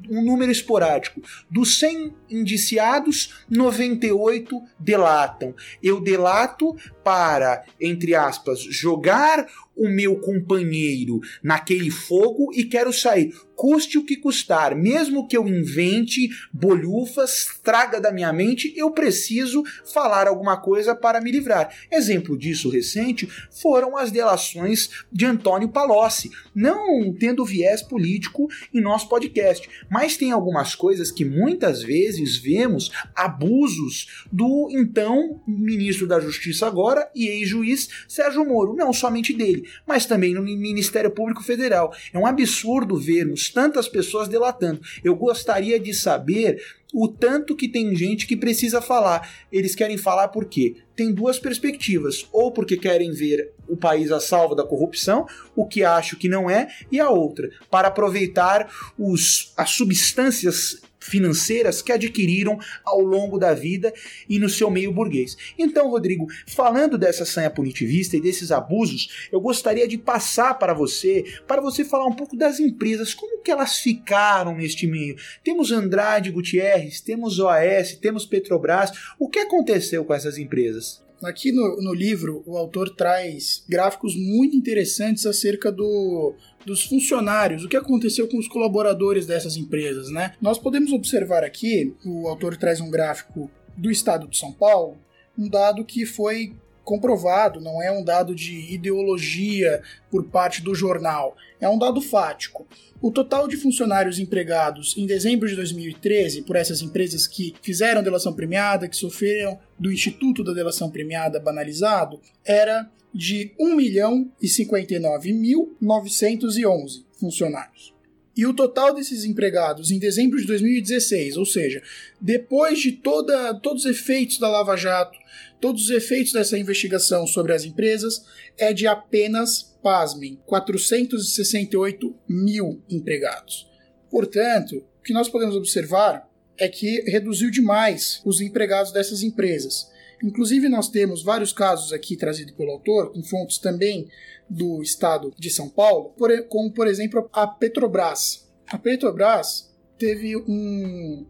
um 0.09 0.23
número 0.23 0.51
esporádico. 0.51 1.21
Dos 1.49 1.79
100 1.79 2.13
indiciados, 2.29 3.45
98 3.49 4.61
delatam. 4.79 5.53
Eu 5.81 5.99
delato 5.99 6.75
para, 7.03 7.63
entre 7.79 8.15
aspas, 8.15 8.59
jogar 8.61 9.47
o 9.75 9.89
meu 9.89 10.19
companheiro 10.19 11.19
naquele 11.43 11.91
fogo 11.91 12.51
e 12.53 12.63
quero 12.63 12.93
sair 12.93 13.33
custe 13.55 13.97
o 13.97 14.05
que 14.05 14.17
custar, 14.17 14.75
mesmo 14.75 15.27
que 15.27 15.37
eu 15.37 15.47
invente 15.47 16.29
bolhufas, 16.51 17.47
traga 17.63 17.99
da 17.99 18.11
minha 18.11 18.31
mente, 18.33 18.73
eu 18.75 18.91
preciso 18.91 19.63
falar 19.91 20.27
alguma 20.27 20.57
coisa 20.57 20.95
para 20.95 21.21
me 21.21 21.31
livrar. 21.31 21.73
Exemplo 21.91 22.37
disso 22.37 22.69
recente 22.69 23.27
foram 23.49 23.97
as 23.97 24.11
delações 24.11 24.89
de 25.11 25.25
Antônio 25.25 25.69
Palocci, 25.69 26.29
não 26.53 27.13
tendo 27.13 27.45
viés 27.45 27.81
político 27.81 28.47
em 28.73 28.81
nosso 28.81 29.07
podcast, 29.07 29.69
mas 29.89 30.17
tem 30.17 30.31
algumas 30.31 30.75
coisas 30.75 31.11
que 31.11 31.23
muitas 31.23 31.81
vezes 31.81 32.37
vemos 32.37 32.91
abusos 33.15 34.25
do 34.31 34.67
então 34.71 35.41
ministro 35.47 36.07
da 36.07 36.19
Justiça 36.19 36.67
agora 36.67 37.09
e 37.15 37.27
ex-juiz 37.27 37.89
Sérgio 38.07 38.45
Moro, 38.45 38.75
não 38.75 38.91
somente 38.91 39.33
dele, 39.33 39.67
mas 39.87 40.05
também 40.05 40.33
no 40.33 40.41
Ministério 40.41 41.11
Público 41.11 41.43
Federal. 41.43 41.93
É 42.13 42.17
um 42.17 42.25
absurdo 42.25 42.97
vermos 42.97 43.44
tantas 43.49 43.87
pessoas 43.87 44.27
delatando. 44.27 44.81
Eu 45.03 45.15
gostaria 45.15 45.79
de 45.79 45.93
saber 45.93 46.61
o 46.93 47.09
tanto 47.09 47.55
que 47.55 47.67
tem 47.67 47.93
gente 47.95 48.25
que 48.25 48.37
precisa 48.37 48.81
falar. 48.81 49.29
Eles 49.51 49.75
querem 49.75 49.97
falar 49.97 50.29
por 50.29 50.45
quê? 50.45 50.77
Tem 50.95 51.11
duas 51.11 51.37
perspectivas. 51.37 52.25
Ou 52.31 52.51
porque 52.51 52.77
querem 52.77 53.11
ver 53.11 53.51
o 53.67 53.75
país 53.75 54.11
a 54.11 54.19
salvo 54.19 54.55
da 54.55 54.63
corrupção, 54.63 55.25
o 55.55 55.65
que 55.67 55.83
acho 55.83 56.15
que 56.15 56.29
não 56.29 56.49
é, 56.49 56.69
e 56.91 56.99
a 56.99 57.09
outra, 57.09 57.49
para 57.69 57.89
aproveitar 57.89 58.71
os, 58.97 59.51
as 59.57 59.71
substâncias 59.71 60.81
financeiras 61.05 61.81
que 61.81 61.91
adquiriram 61.91 62.57
ao 62.83 63.01
longo 63.01 63.37
da 63.37 63.53
vida 63.53 63.93
e 64.27 64.39
no 64.39 64.49
seu 64.49 64.69
meio 64.69 64.91
burguês. 64.91 65.37
Então, 65.57 65.89
Rodrigo, 65.89 66.27
falando 66.47 66.97
dessa 66.97 67.25
sanha 67.25 67.49
punitivista 67.49 68.17
e 68.17 68.21
desses 68.21 68.51
abusos, 68.51 69.29
eu 69.31 69.39
gostaria 69.39 69.87
de 69.87 69.97
passar 69.97 70.55
para 70.55 70.73
você, 70.73 71.23
para 71.47 71.61
você 71.61 71.85
falar 71.85 72.07
um 72.07 72.15
pouco 72.15 72.35
das 72.35 72.59
empresas, 72.59 73.13
como 73.13 73.41
que 73.41 73.51
elas 73.51 73.77
ficaram 73.77 74.55
neste 74.55 74.87
meio. 74.87 75.15
Temos 75.43 75.71
Andrade 75.71 76.31
Gutierrez, 76.31 77.01
temos 77.01 77.39
OAS, 77.39 77.95
temos 77.95 78.25
Petrobras. 78.25 78.91
O 79.19 79.29
que 79.29 79.39
aconteceu 79.39 80.03
com 80.03 80.13
essas 80.13 80.37
empresas? 80.37 81.04
Aqui 81.23 81.51
no, 81.51 81.81
no 81.81 81.93
livro, 81.93 82.43
o 82.45 82.57
autor 82.57 82.89
traz 82.89 83.63
gráficos 83.67 84.15
muito 84.15 84.55
interessantes 84.55 85.25
acerca 85.25 85.71
do, 85.71 86.35
dos 86.65 86.83
funcionários, 86.83 87.63
o 87.63 87.69
que 87.69 87.77
aconteceu 87.77 88.27
com 88.27 88.37
os 88.37 88.47
colaboradores 88.47 89.25
dessas 89.25 89.55
empresas, 89.55 90.09
né? 90.11 90.33
Nós 90.41 90.57
podemos 90.57 90.91
observar 90.91 91.43
aqui, 91.43 91.93
o 92.05 92.27
autor 92.27 92.57
traz 92.57 92.81
um 92.81 92.89
gráfico 92.89 93.49
do 93.77 93.89
estado 93.89 94.27
de 94.27 94.37
São 94.37 94.51
Paulo, 94.51 94.97
um 95.37 95.49
dado 95.49 95.83
que 95.85 96.05
foi 96.05 96.53
comprovado, 96.85 97.59
não 97.59 97.83
é 97.83 97.91
um 97.91 98.01
dado 98.03 98.33
de 98.33 98.73
ideologia 98.73 99.81
por 100.09 100.23
parte 100.25 100.61
do 100.61 100.73
jornal, 100.73 101.35
é 101.59 101.67
um 101.67 101.77
dado 101.77 101.99
fático. 101.99 102.65
O 103.01 103.11
total 103.11 103.45
de 103.47 103.57
funcionários 103.57 104.19
empregados 104.19 104.95
em 104.97 105.05
dezembro 105.05 105.49
de 105.49 105.55
2013 105.55 106.43
por 106.43 106.55
essas 106.55 106.81
empresas 106.81 107.27
que 107.27 107.53
fizeram 107.61 108.01
delação 108.01 108.31
premiada, 108.33 108.87
que 108.87 108.95
sofreram 108.95 109.59
do 109.77 109.91
Instituto 109.91 110.41
da 110.43 110.53
Delação 110.53 110.89
Premiada 110.89 111.39
banalizado, 111.39 112.21
era 112.45 112.89
de 113.13 113.53
1 113.59 113.75
milhão 113.75 114.31
e 114.41 114.47
59.911 114.47 117.03
funcionários. 117.19 117.94
E 118.35 118.45
o 118.45 118.53
total 118.53 118.93
desses 118.93 119.23
empregados 119.23 119.91
em 119.91 119.99
dezembro 119.99 120.39
de 120.39 120.45
2016, 120.45 121.37
ou 121.37 121.45
seja, 121.45 121.81
depois 122.19 122.79
de 122.79 122.91
toda, 122.91 123.53
todos 123.53 123.85
os 123.85 123.91
efeitos 123.91 124.37
da 124.37 124.49
Lava 124.49 124.75
Jato, 124.75 125.17
todos 125.61 125.83
os 125.83 125.89
efeitos 125.89 126.33
dessa 126.33 126.57
investigação 126.57 127.25
sobre 127.25 127.53
as 127.53 127.63
empresas, 127.63 128.25
é 128.57 128.73
de 128.73 128.87
apenas, 128.87 129.77
pasmem, 129.81 130.37
468 130.45 132.13
mil 132.27 132.81
empregados. 132.89 133.69
Portanto, 134.09 134.83
o 134.99 135.03
que 135.03 135.13
nós 135.13 135.29
podemos 135.29 135.55
observar 135.55 136.29
é 136.57 136.67
que 136.67 137.01
reduziu 137.09 137.49
demais 137.49 138.21
os 138.25 138.41
empregados 138.41 138.91
dessas 138.91 139.23
empresas. 139.23 139.89
Inclusive, 140.25 140.67
nós 140.67 140.89
temos 140.89 141.21
vários 141.21 141.53
casos 141.53 141.93
aqui 141.93 142.17
trazidos 142.17 142.55
pelo 142.55 142.71
autor, 142.71 143.13
com 143.13 143.21
fontes 143.21 143.59
também 143.59 144.07
do 144.49 144.81
estado 144.81 145.31
de 145.37 145.51
São 145.51 145.69
Paulo, 145.69 146.15
como, 146.49 146.71
por 146.71 146.87
exemplo, 146.87 147.29
a 147.31 147.45
Petrobras. 147.45 148.51
A 148.67 148.79
Petrobras 148.79 149.71
teve 149.99 150.35
um 150.35 151.27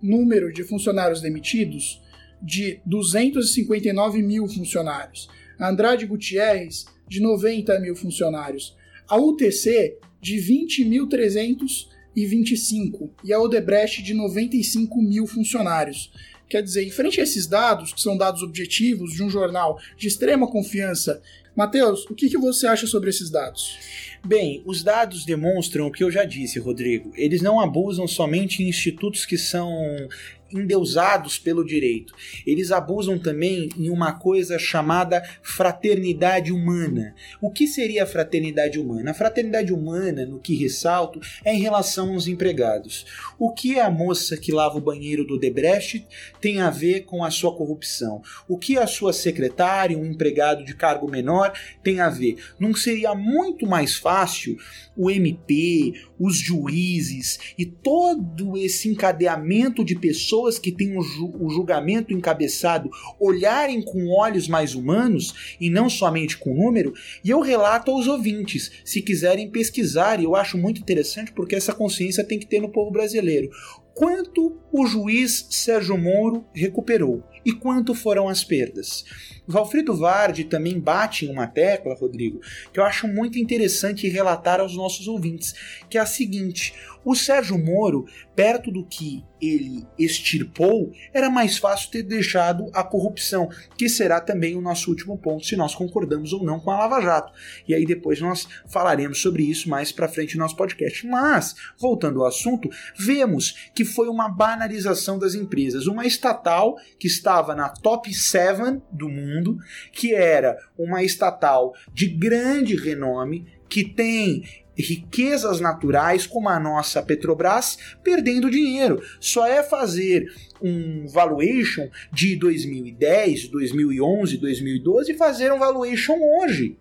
número 0.00 0.52
de 0.52 0.62
funcionários 0.62 1.20
demitidos 1.20 2.00
de 2.40 2.80
259 2.86 4.22
mil 4.22 4.46
funcionários. 4.46 5.28
A 5.58 5.68
Andrade 5.68 6.06
Gutierrez, 6.06 6.84
de 7.08 7.20
90 7.20 7.80
mil 7.80 7.96
funcionários. 7.96 8.76
A 9.08 9.16
UTC, 9.16 9.98
de 10.20 10.36
20.325. 10.36 13.10
E 13.24 13.32
a 13.32 13.40
Odebrecht, 13.40 14.00
de 14.00 14.14
95 14.14 15.02
mil 15.02 15.26
funcionários. 15.26 16.12
Quer 16.48 16.62
dizer, 16.62 16.84
em 16.84 16.90
frente 16.90 17.20
a 17.20 17.24
esses 17.24 17.46
dados, 17.46 17.92
que 17.92 18.00
são 18.00 18.16
dados 18.16 18.42
objetivos 18.42 19.12
de 19.12 19.22
um 19.22 19.28
jornal 19.28 19.78
de 19.96 20.08
extrema 20.08 20.50
confiança, 20.50 21.20
Matheus, 21.54 22.06
o 22.08 22.14
que, 22.14 22.28
que 22.28 22.38
você 22.38 22.66
acha 22.66 22.86
sobre 22.86 23.10
esses 23.10 23.30
dados? 23.30 23.76
Bem, 24.24 24.62
os 24.64 24.82
dados 24.82 25.24
demonstram 25.24 25.86
o 25.86 25.92
que 25.92 26.04
eu 26.04 26.10
já 26.10 26.24
disse, 26.24 26.58
Rodrigo. 26.58 27.12
Eles 27.16 27.42
não 27.42 27.60
abusam 27.60 28.06
somente 28.06 28.62
em 28.62 28.68
institutos 28.68 29.26
que 29.26 29.36
são 29.36 30.08
endeusados 30.52 31.38
pelo 31.38 31.64
direito. 31.64 32.14
Eles 32.46 32.72
abusam 32.72 33.18
também 33.18 33.68
em 33.76 33.90
uma 33.90 34.12
coisa 34.12 34.58
chamada 34.58 35.22
fraternidade 35.42 36.52
humana. 36.52 37.14
O 37.40 37.50
que 37.50 37.66
seria 37.66 38.04
a 38.04 38.06
fraternidade 38.06 38.78
humana? 38.78 39.10
A 39.10 39.14
fraternidade 39.14 39.72
humana, 39.72 40.24
no 40.24 40.38
que 40.38 40.54
ressalto, 40.56 41.20
é 41.44 41.54
em 41.54 41.60
relação 41.60 42.12
aos 42.12 42.26
empregados. 42.26 43.04
O 43.38 43.52
que 43.52 43.78
a 43.78 43.90
moça 43.90 44.36
que 44.36 44.52
lava 44.52 44.78
o 44.78 44.82
banheiro 44.82 45.26
do 45.26 45.38
Debrecht 45.38 46.06
tem 46.40 46.60
a 46.60 46.70
ver 46.70 47.02
com 47.02 47.24
a 47.24 47.30
sua 47.30 47.54
corrupção? 47.54 48.22
O 48.48 48.58
que 48.58 48.78
a 48.78 48.86
sua 48.86 49.12
secretária, 49.12 49.98
um 49.98 50.06
empregado 50.06 50.64
de 50.64 50.74
cargo 50.74 51.10
menor, 51.10 51.52
tem 51.82 52.00
a 52.00 52.08
ver? 52.08 52.36
Não 52.58 52.74
seria 52.74 53.14
muito 53.14 53.66
mais 53.66 53.96
fácil 53.96 54.56
o 54.96 55.10
MP, 55.10 55.92
os 56.18 56.36
juízes 56.36 57.38
e 57.56 57.64
todo 57.64 58.56
esse 58.56 58.88
encadeamento 58.88 59.84
de 59.84 59.94
pessoas 59.94 60.37
que 60.58 60.70
têm 60.70 60.96
o 60.96 61.50
julgamento 61.50 62.12
encabeçado 62.12 62.90
olharem 63.18 63.82
com 63.82 64.08
olhos 64.08 64.46
mais 64.46 64.74
humanos 64.74 65.56
e 65.60 65.70
não 65.70 65.88
somente 65.88 66.36
com 66.36 66.54
número, 66.54 66.92
e 67.24 67.30
eu 67.30 67.40
relato 67.40 67.90
aos 67.90 68.06
ouvintes, 68.06 68.70
se 68.84 69.02
quiserem 69.02 69.50
pesquisar, 69.50 70.20
e 70.20 70.24
eu 70.24 70.36
acho 70.36 70.56
muito 70.56 70.80
interessante 70.80 71.32
porque 71.32 71.56
essa 71.56 71.74
consciência 71.74 72.22
tem 72.22 72.38
que 72.38 72.46
ter 72.46 72.60
no 72.60 72.70
povo 72.70 72.90
brasileiro. 72.90 73.50
Quanto 73.94 74.56
o 74.70 74.86
juiz 74.86 75.48
Sérgio 75.50 75.98
Moro 75.98 76.44
recuperou 76.54 77.24
e 77.44 77.52
quanto 77.52 77.94
foram 77.94 78.28
as 78.28 78.44
perdas? 78.44 79.04
Valfrido 79.46 79.96
Vardi 79.96 80.44
também 80.44 80.78
bate 80.78 81.24
em 81.24 81.30
uma 81.30 81.46
tecla, 81.46 81.94
Rodrigo, 81.94 82.40
que 82.72 82.78
eu 82.78 82.84
acho 82.84 83.08
muito 83.08 83.38
interessante 83.38 84.08
relatar 84.08 84.60
aos 84.60 84.76
nossos 84.76 85.08
ouvintes, 85.08 85.54
que 85.88 85.96
é 85.96 86.00
a 86.00 86.06
seguinte: 86.06 86.74
o 87.04 87.14
Sérgio 87.14 87.58
Moro, 87.58 88.04
perto 88.36 88.70
do 88.70 88.84
que 88.84 89.24
ele 89.40 89.86
extirpou, 89.98 90.92
era 91.14 91.30
mais 91.30 91.56
fácil 91.56 91.90
ter 91.90 92.02
deixado 92.02 92.68
a 92.74 92.84
corrupção, 92.84 93.48
que 93.78 93.88
será 93.88 94.20
também 94.20 94.56
o 94.56 94.60
nosso 94.60 94.90
último 94.90 95.16
ponto, 95.16 95.46
se 95.46 95.56
nós 95.56 95.74
concordamos 95.74 96.34
ou 96.34 96.44
não 96.44 96.60
com 96.60 96.70
a 96.70 96.76
Lava 96.76 97.00
Jato. 97.00 97.32
E 97.66 97.74
aí 97.74 97.86
depois 97.86 98.20
nós 98.20 98.46
falaremos 98.66 99.22
sobre 99.22 99.44
isso 99.44 99.70
mais 99.70 99.90
para 99.90 100.08
frente 100.08 100.36
no 100.36 100.42
nosso 100.42 100.56
podcast. 100.56 101.06
Mas, 101.06 101.54
voltando 101.78 102.20
ao 102.20 102.26
assunto, 102.26 102.68
vemos 102.98 103.70
que 103.74 103.84
foi 103.84 104.08
uma 104.08 104.28
banalização 104.28 105.18
das 105.18 105.34
empresas. 105.34 105.86
Uma 105.86 106.04
estatal 106.04 106.76
que 106.98 107.06
estava 107.28 107.54
na 107.54 107.68
top 107.68 108.12
7 108.12 108.80
do 108.90 109.06
mundo, 109.06 109.58
que 109.92 110.14
era 110.14 110.56
uma 110.78 111.02
estatal 111.02 111.74
de 111.92 112.08
grande 112.08 112.74
renome, 112.74 113.46
que 113.68 113.84
tem 113.84 114.42
riquezas 114.74 115.60
naturais 115.60 116.26
como 116.26 116.48
a 116.48 116.58
nossa 116.58 117.02
Petrobras 117.02 117.76
perdendo 118.02 118.50
dinheiro. 118.50 119.02
Só 119.20 119.46
é 119.46 119.62
fazer 119.62 120.24
um 120.62 121.06
valuation 121.06 121.90
de 122.10 122.34
2010, 122.36 123.48
2011, 123.48 124.38
2012 124.38 125.12
e 125.12 125.16
fazer 125.16 125.52
um 125.52 125.58
valuation 125.58 126.16
hoje. 126.40 126.78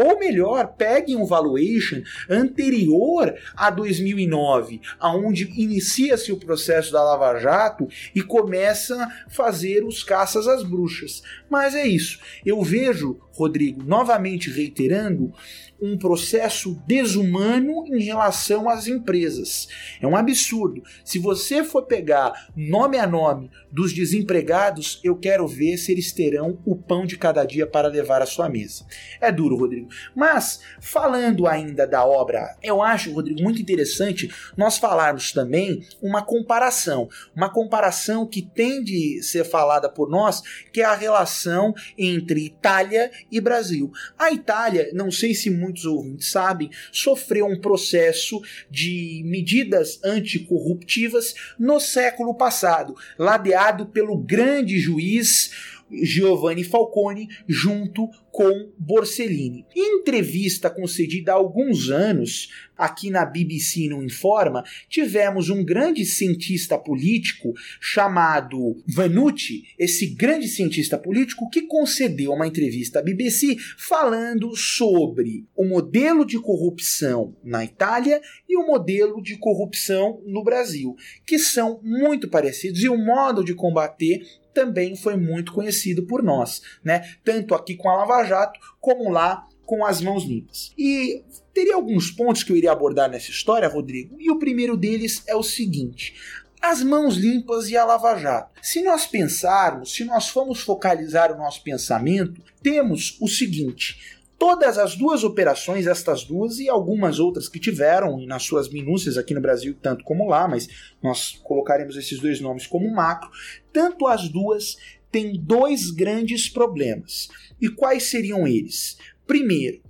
Ou 0.00 0.18
melhor, 0.18 0.74
peguem 0.78 1.14
um 1.14 1.26
valuation 1.26 2.00
anterior 2.28 3.34
a 3.54 3.68
2009, 3.68 4.80
aonde 4.98 5.44
inicia-se 5.60 6.32
o 6.32 6.38
processo 6.38 6.90
da 6.90 7.04
Lava 7.04 7.38
Jato 7.38 7.86
e 8.14 8.22
começa 8.22 8.96
a 9.04 9.10
fazer 9.28 9.84
os 9.84 10.02
caças 10.02 10.48
às 10.48 10.62
bruxas. 10.62 11.22
Mas 11.50 11.74
é 11.74 11.86
isso. 11.86 12.18
Eu 12.46 12.62
vejo, 12.62 13.20
Rodrigo, 13.32 13.82
novamente 13.82 14.50
reiterando, 14.50 15.34
um 15.80 15.96
processo 15.96 16.80
desumano 16.86 17.86
em 17.86 18.02
relação 18.02 18.68
às 18.68 18.86
empresas. 18.86 19.68
É 20.00 20.06
um 20.06 20.16
absurdo. 20.16 20.82
Se 21.04 21.18
você 21.18 21.64
for 21.64 21.86
pegar 21.86 22.50
nome 22.54 22.98
a 22.98 23.06
nome 23.06 23.50
dos 23.70 23.92
desempregados, 23.92 25.00
eu 25.02 25.16
quero 25.16 25.46
ver 25.46 25.76
se 25.76 25.92
eles 25.92 26.12
terão 26.12 26.58
o 26.64 26.76
pão 26.76 27.06
de 27.06 27.16
cada 27.16 27.44
dia 27.44 27.66
para 27.66 27.88
levar 27.88 28.20
à 28.20 28.26
sua 28.26 28.48
mesa. 28.48 28.84
É 29.20 29.32
duro, 29.32 29.56
Rodrigo. 29.56 29.88
Mas, 30.14 30.60
falando 30.80 31.46
ainda 31.46 31.86
da 31.86 32.04
obra, 32.04 32.56
eu 32.62 32.82
acho, 32.82 33.12
Rodrigo, 33.12 33.42
muito 33.42 33.62
interessante 33.62 34.30
nós 34.56 34.78
falarmos 34.78 35.32
também 35.32 35.82
uma 36.02 36.22
comparação. 36.22 37.08
Uma 37.34 37.48
comparação 37.48 38.26
que 38.26 38.42
tem 38.42 38.82
de 38.82 39.22
ser 39.22 39.44
falada 39.44 39.88
por 39.88 40.08
nós, 40.08 40.42
que 40.72 40.80
é 40.80 40.84
a 40.84 40.94
relação 40.94 41.74
entre 41.96 42.46
Itália 42.46 43.10
e 43.30 43.40
Brasil. 43.40 43.90
A 44.18 44.30
Itália, 44.32 44.90
não 44.92 45.10
sei 45.10 45.34
se 45.34 45.50
muito 45.50 45.69
muitos 45.70 45.84
ouvintes 45.84 46.30
sabem, 46.30 46.70
sofreu 46.90 47.46
um 47.46 47.60
processo 47.60 48.40
de 48.68 49.22
medidas 49.24 50.00
anticorruptivas 50.04 51.34
no 51.58 51.78
século 51.78 52.34
passado, 52.34 52.96
ladeado 53.16 53.86
pelo 53.86 54.16
grande 54.16 54.78
juiz 54.78 55.78
Giovanni 55.90 56.64
Falcone 56.64 57.28
junto 57.48 58.08
com 58.30 58.70
Borsellino. 58.78 59.64
Em 59.74 60.00
entrevista 60.00 60.70
concedida 60.70 61.32
há 61.32 61.34
alguns 61.34 61.90
anos, 61.90 62.48
aqui 62.76 63.10
na 63.10 63.24
BBC 63.24 63.88
no 63.88 64.02
Informa, 64.02 64.64
tivemos 64.88 65.50
um 65.50 65.64
grande 65.64 66.04
cientista 66.04 66.78
político 66.78 67.52
chamado 67.80 68.82
Vanucci, 68.86 69.64
esse 69.78 70.06
grande 70.06 70.48
cientista 70.48 70.96
político 70.96 71.50
que 71.50 71.62
concedeu 71.62 72.32
uma 72.32 72.46
entrevista 72.46 73.00
à 73.00 73.02
BBC 73.02 73.56
falando 73.76 74.56
sobre 74.56 75.44
o 75.54 75.64
modelo 75.64 76.24
de 76.24 76.38
corrupção 76.38 77.36
na 77.44 77.64
Itália 77.64 78.20
e 78.48 78.56
o 78.56 78.66
modelo 78.66 79.22
de 79.22 79.36
corrupção 79.36 80.22
no 80.24 80.42
Brasil, 80.42 80.96
que 81.26 81.38
são 81.38 81.80
muito 81.82 82.28
parecidos 82.28 82.82
e 82.82 82.88
o 82.88 82.96
modo 82.96 83.44
de 83.44 83.54
combater 83.54 84.22
também 84.52 84.96
foi 84.96 85.16
muito 85.16 85.52
conhecido 85.52 86.04
por 86.04 86.22
nós, 86.22 86.62
né? 86.82 87.14
Tanto 87.24 87.54
aqui 87.54 87.76
com 87.76 87.88
a 87.88 87.96
Lava 87.96 88.24
Jato 88.24 88.58
como 88.80 89.10
lá 89.10 89.46
com 89.64 89.84
as 89.84 90.00
mãos 90.00 90.24
limpas. 90.24 90.72
E 90.76 91.22
teria 91.54 91.76
alguns 91.76 92.10
pontos 92.10 92.42
que 92.42 92.50
eu 92.50 92.56
iria 92.56 92.72
abordar 92.72 93.08
nessa 93.08 93.30
história, 93.30 93.68
Rodrigo, 93.68 94.16
e 94.18 94.30
o 94.30 94.38
primeiro 94.38 94.76
deles 94.76 95.22
é 95.26 95.36
o 95.36 95.42
seguinte: 95.42 96.14
as 96.60 96.82
mãos 96.82 97.16
limpas 97.16 97.70
e 97.70 97.76
a 97.76 97.84
Lava 97.84 98.18
Jato. 98.18 98.60
Se 98.62 98.82
nós 98.82 99.06
pensarmos, 99.06 99.94
se 99.94 100.04
nós 100.04 100.28
formos 100.28 100.60
focalizar 100.60 101.32
o 101.32 101.38
nosso 101.38 101.62
pensamento, 101.62 102.42
temos 102.62 103.16
o 103.20 103.28
seguinte: 103.28 104.19
todas 104.40 104.78
as 104.78 104.96
duas 104.96 105.22
operações, 105.22 105.86
estas 105.86 106.24
duas 106.24 106.58
e 106.58 106.66
algumas 106.66 107.18
outras 107.18 107.46
que 107.46 107.60
tiveram 107.60 108.24
nas 108.24 108.42
suas 108.42 108.70
minúcias 108.70 109.18
aqui 109.18 109.34
no 109.34 109.40
Brasil, 109.40 109.76
tanto 109.82 110.02
como 110.02 110.26
lá, 110.26 110.48
mas 110.48 110.66
nós 111.02 111.38
colocaremos 111.44 111.94
esses 111.94 112.18
dois 112.18 112.40
nomes 112.40 112.66
como 112.66 112.90
macro, 112.90 113.30
tanto 113.70 114.06
as 114.06 114.30
duas 114.30 114.78
têm 115.12 115.38
dois 115.38 115.90
grandes 115.90 116.48
problemas. 116.48 117.28
E 117.60 117.68
quais 117.68 118.04
seriam 118.04 118.46
eles? 118.48 118.96
Primeiro, 119.26 119.82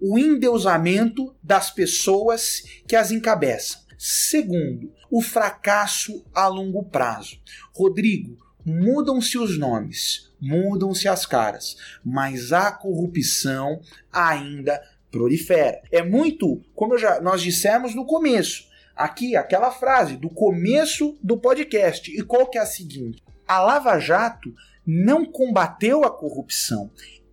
o 0.00 0.18
endeusamento 0.18 1.36
das 1.42 1.70
pessoas 1.70 2.64
que 2.88 2.96
as 2.96 3.10
encabeçam. 3.10 3.82
Segundo, 3.98 4.90
o 5.10 5.20
fracasso 5.20 6.24
a 6.34 6.48
longo 6.48 6.84
prazo. 6.84 7.38
Rodrigo, 7.74 8.38
mudam-se 8.64 9.36
os 9.36 9.58
nomes, 9.58 10.29
mudam-se 10.40 11.08
as 11.08 11.26
caras, 11.26 11.76
mas 12.04 12.52
a 12.52 12.72
corrupção 12.72 13.80
ainda 14.12 14.80
prolifera. 15.10 15.82
É 15.90 16.02
muito, 16.02 16.62
como 16.74 16.96
já, 16.96 17.20
nós 17.20 17.42
dissemos 17.42 17.94
no 17.94 18.06
começo, 18.06 18.64
aqui 18.94 19.36
aquela 19.36 19.70
frase 19.70 20.16
do 20.16 20.30
começo 20.30 21.18
do 21.22 21.36
podcast. 21.36 22.10
E 22.10 22.22
qual 22.22 22.46
que 22.46 22.58
é 22.58 22.60
a 22.60 22.66
seguinte? 22.66 23.22
A 23.46 23.60
Lava 23.60 23.98
Jato 23.98 24.54
não 24.86 25.24
combateu 25.24 26.04
a 26.04 26.10
corrupção, 26.10 26.90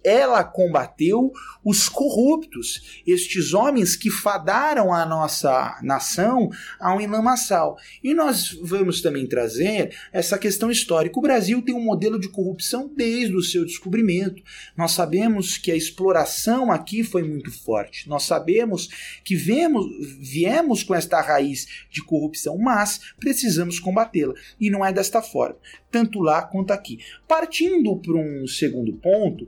ela 0.08 0.42
combateu 0.42 1.34
os 1.66 1.90
corruptos, 1.90 3.02
estes 3.06 3.54
homens 3.54 3.98
que 3.98 4.10
fadaram 4.10 4.94
a 4.94 5.06
nossa 5.06 5.78
nação 5.84 6.50
ao 6.80 7.02
enlamaçal. 7.02 7.78
E 8.02 8.14
nós 8.14 8.58
vamos 8.64 9.02
também 9.02 9.28
trazer 9.28 9.94
essa 10.14 10.38
questão 10.38 10.72
histórica. 10.72 11.20
O 11.20 11.22
Brasil 11.22 11.62
tem 11.62 11.76
um 11.76 11.84
modelo 11.84 12.18
de 12.18 12.30
corrupção 12.30 12.90
desde 12.96 13.36
o 13.36 13.44
seu 13.44 13.66
descobrimento. 13.66 14.42
Nós 14.78 14.94
sabemos 14.94 15.58
que 15.58 15.74
a 15.74 15.76
exploração 15.76 16.72
aqui 16.72 17.04
foi 17.04 17.24
muito 17.24 17.52
forte. 17.52 18.08
Nós 18.08 18.24
sabemos 18.24 18.88
que 19.26 19.36
vemos, 19.36 19.86
viemos 20.22 20.84
com 20.84 20.96
esta 20.96 21.20
raiz 21.20 21.68
de 21.92 22.02
corrupção, 22.02 22.58
mas 22.58 23.02
precisamos 23.20 23.78
combatê-la. 23.78 24.34
E 24.58 24.70
não 24.70 24.86
é 24.86 24.94
desta 24.94 25.22
forma, 25.22 25.58
tanto 25.92 26.22
lá 26.22 26.44
quanto 26.44 26.72
aqui. 26.72 27.00
Partindo 27.28 27.98
para 27.98 28.16
um 28.16 28.48
segundo 28.48 28.94
ponto, 28.94 29.46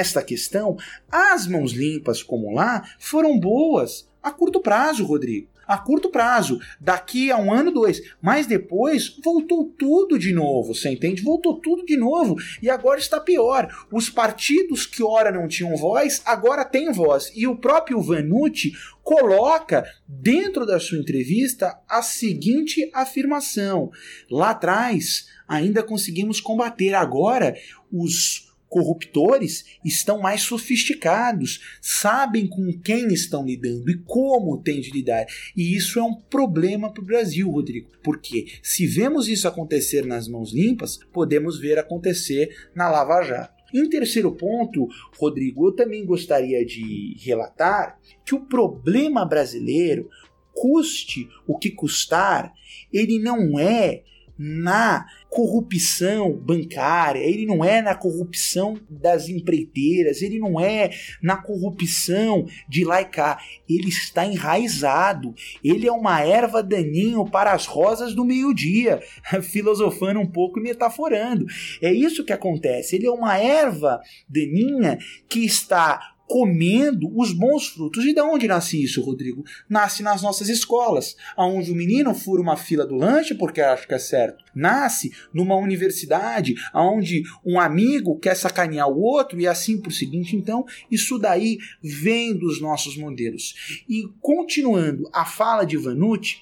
nesta 0.00 0.22
questão, 0.22 0.78
as 1.12 1.46
mãos 1.46 1.72
limpas 1.72 2.22
como 2.22 2.54
lá 2.54 2.82
foram 2.98 3.38
boas 3.38 4.08
a 4.22 4.30
curto 4.30 4.58
prazo, 4.58 5.04
Rodrigo. 5.04 5.48
A 5.66 5.78
curto 5.78 6.10
prazo, 6.10 6.58
daqui 6.80 7.30
a 7.30 7.36
um 7.36 7.52
ano, 7.52 7.70
dois. 7.70 8.00
Mas 8.20 8.46
depois 8.46 9.16
voltou 9.22 9.66
tudo 9.78 10.18
de 10.18 10.32
novo, 10.32 10.74
você 10.74 10.88
entende? 10.88 11.22
Voltou 11.22 11.60
tudo 11.60 11.84
de 11.84 11.96
novo. 11.96 12.34
E 12.60 12.68
agora 12.68 12.98
está 12.98 13.20
pior. 13.20 13.68
Os 13.92 14.10
partidos 14.10 14.84
que 14.84 15.02
ora 15.02 15.30
não 15.30 15.46
tinham 15.46 15.76
voz, 15.76 16.22
agora 16.24 16.64
têm 16.64 16.90
voz. 16.92 17.30
E 17.36 17.46
o 17.46 17.56
próprio 17.56 18.00
Vanucci 18.00 18.72
coloca 19.02 19.84
dentro 20.08 20.66
da 20.66 20.80
sua 20.80 20.98
entrevista 20.98 21.78
a 21.88 22.02
seguinte 22.02 22.90
afirmação: 22.92 23.92
lá 24.28 24.50
atrás 24.50 25.26
ainda 25.46 25.84
conseguimos 25.84 26.40
combater, 26.40 26.94
agora 26.94 27.54
os 27.92 28.49
corruptores 28.70 29.64
estão 29.84 30.20
mais 30.20 30.42
sofisticados, 30.42 31.60
sabem 31.82 32.46
com 32.46 32.72
quem 32.72 33.08
estão 33.08 33.44
lidando 33.44 33.90
e 33.90 33.98
como 33.98 34.62
têm 34.62 34.80
de 34.80 34.90
lidar. 34.90 35.26
E 35.56 35.76
isso 35.76 35.98
é 35.98 36.02
um 36.02 36.14
problema 36.14 36.90
para 36.90 37.02
o 37.02 37.06
Brasil, 37.06 37.50
Rodrigo, 37.50 37.90
porque 38.02 38.46
se 38.62 38.86
vemos 38.86 39.28
isso 39.28 39.46
acontecer 39.48 40.06
nas 40.06 40.28
mãos 40.28 40.54
limpas, 40.54 40.98
podemos 41.12 41.58
ver 41.58 41.78
acontecer 41.78 42.70
na 42.74 42.88
Lava 42.88 43.22
Jato. 43.22 43.60
Em 43.74 43.88
terceiro 43.88 44.32
ponto, 44.32 44.88
Rodrigo, 45.16 45.68
eu 45.68 45.72
também 45.72 46.04
gostaria 46.04 46.64
de 46.64 47.16
relatar 47.20 47.98
que 48.24 48.34
o 48.34 48.46
problema 48.46 49.24
brasileiro, 49.24 50.08
custe 50.52 51.28
o 51.46 51.56
que 51.56 51.70
custar, 51.70 52.52
ele 52.92 53.18
não 53.18 53.58
é 53.58 54.02
na 54.36 55.06
corrupção 55.30 56.32
bancária, 56.32 57.20
ele 57.20 57.46
não 57.46 57.64
é 57.64 57.80
na 57.80 57.94
corrupção 57.94 58.78
das 58.90 59.28
empreiteiras, 59.28 60.22
ele 60.22 60.40
não 60.40 60.60
é 60.60 60.90
na 61.22 61.36
corrupção 61.36 62.46
de 62.68 62.84
lá 62.84 63.00
e 63.00 63.04
cá, 63.04 63.38
ele 63.68 63.88
está 63.88 64.26
enraizado, 64.26 65.32
ele 65.62 65.86
é 65.86 65.92
uma 65.92 66.20
erva 66.20 66.62
daninho 66.62 67.24
para 67.24 67.52
as 67.52 67.64
rosas 67.64 68.12
do 68.12 68.24
meio-dia, 68.24 69.00
filosofando 69.40 70.18
um 70.18 70.26
pouco 70.26 70.58
e 70.58 70.62
metaforando. 70.62 71.46
É 71.80 71.92
isso 71.92 72.24
que 72.24 72.32
acontece, 72.32 72.96
ele 72.96 73.06
é 73.06 73.10
uma 73.10 73.38
erva 73.38 74.00
daninha 74.28 74.98
que 75.28 75.44
está 75.44 76.09
comendo 76.30 77.10
os 77.18 77.32
bons 77.32 77.66
frutos. 77.66 78.04
E 78.04 78.14
de 78.14 78.20
onde 78.20 78.46
nasce 78.46 78.80
isso, 78.80 79.02
Rodrigo? 79.02 79.42
Nasce 79.68 80.00
nas 80.00 80.22
nossas 80.22 80.48
escolas, 80.48 81.16
onde 81.36 81.72
o 81.72 81.74
menino 81.74 82.14
fura 82.14 82.40
uma 82.40 82.56
fila 82.56 82.86
do 82.86 82.94
lanche 82.94 83.34
porque 83.34 83.60
acha 83.60 83.84
que 83.84 83.94
é 83.94 83.98
certo. 83.98 84.44
Nasce 84.54 85.10
numa 85.34 85.56
universidade, 85.56 86.54
onde 86.72 87.24
um 87.44 87.58
amigo 87.58 88.16
quer 88.16 88.36
sacanear 88.36 88.88
o 88.88 89.00
outro 89.00 89.40
e 89.40 89.48
assim 89.48 89.80
por 89.82 89.92
seguinte. 89.92 90.36
Então, 90.36 90.64
isso 90.88 91.18
daí 91.18 91.58
vem 91.82 92.32
dos 92.32 92.60
nossos 92.60 92.96
modelos. 92.96 93.82
E 93.88 94.04
continuando 94.20 95.10
a 95.12 95.24
fala 95.24 95.64
de 95.64 95.76
Vanucci, 95.76 96.36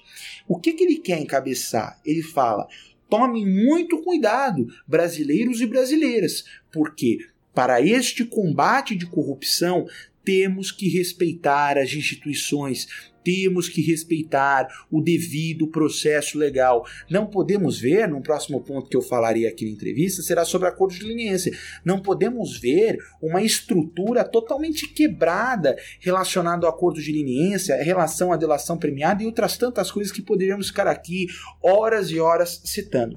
o 0.46 0.61
que, 0.61 0.74
que 0.74 0.85
ele 0.85 0.98
quer 0.98 1.18
encabeçar? 1.18 1.98
Ele 2.05 2.22
fala: 2.22 2.68
tome 3.09 3.46
muito 3.46 4.03
cuidado, 4.03 4.66
brasileiros 4.87 5.62
e 5.62 5.66
brasileiras, 5.66 6.44
porque 6.70 7.20
para 7.58 7.82
este 7.82 8.24
combate 8.24 8.94
de 8.94 9.04
corrupção, 9.04 9.84
temos 10.24 10.70
que 10.70 10.88
respeitar 10.88 11.76
as 11.76 11.92
instituições, 11.92 12.86
temos 13.24 13.68
que 13.68 13.82
respeitar 13.82 14.68
o 14.88 15.02
devido 15.02 15.66
processo 15.66 16.38
legal. 16.38 16.86
Não 17.10 17.26
podemos 17.26 17.76
ver, 17.76 18.06
no 18.06 18.22
próximo 18.22 18.60
ponto 18.60 18.88
que 18.88 18.96
eu 18.96 19.02
falarei 19.02 19.44
aqui 19.44 19.64
na 19.64 19.72
entrevista, 19.72 20.22
será 20.22 20.44
sobre 20.44 20.68
acordo 20.68 20.94
de 20.94 21.04
leniência. 21.04 21.50
Não 21.84 22.00
podemos 22.00 22.56
ver 22.60 22.96
uma 23.20 23.42
estrutura 23.42 24.22
totalmente 24.22 24.86
quebrada 24.86 25.76
relacionada 25.98 26.64
ao 26.64 26.72
acordo 26.72 27.02
de 27.02 27.10
leniência, 27.10 27.82
relação 27.82 28.32
à 28.32 28.36
delação 28.36 28.78
premiada 28.78 29.24
e 29.24 29.26
outras 29.26 29.56
tantas 29.56 29.90
coisas 29.90 30.12
que 30.12 30.22
poderíamos 30.22 30.68
ficar 30.68 30.86
aqui 30.86 31.26
horas 31.60 32.08
e 32.08 32.20
horas 32.20 32.62
citando. 32.64 33.16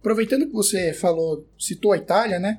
Aproveitando 0.00 0.48
que 0.48 0.52
você 0.52 0.92
falou, 0.92 1.46
citou 1.56 1.92
a 1.92 1.98
Itália, 1.98 2.40
né? 2.40 2.58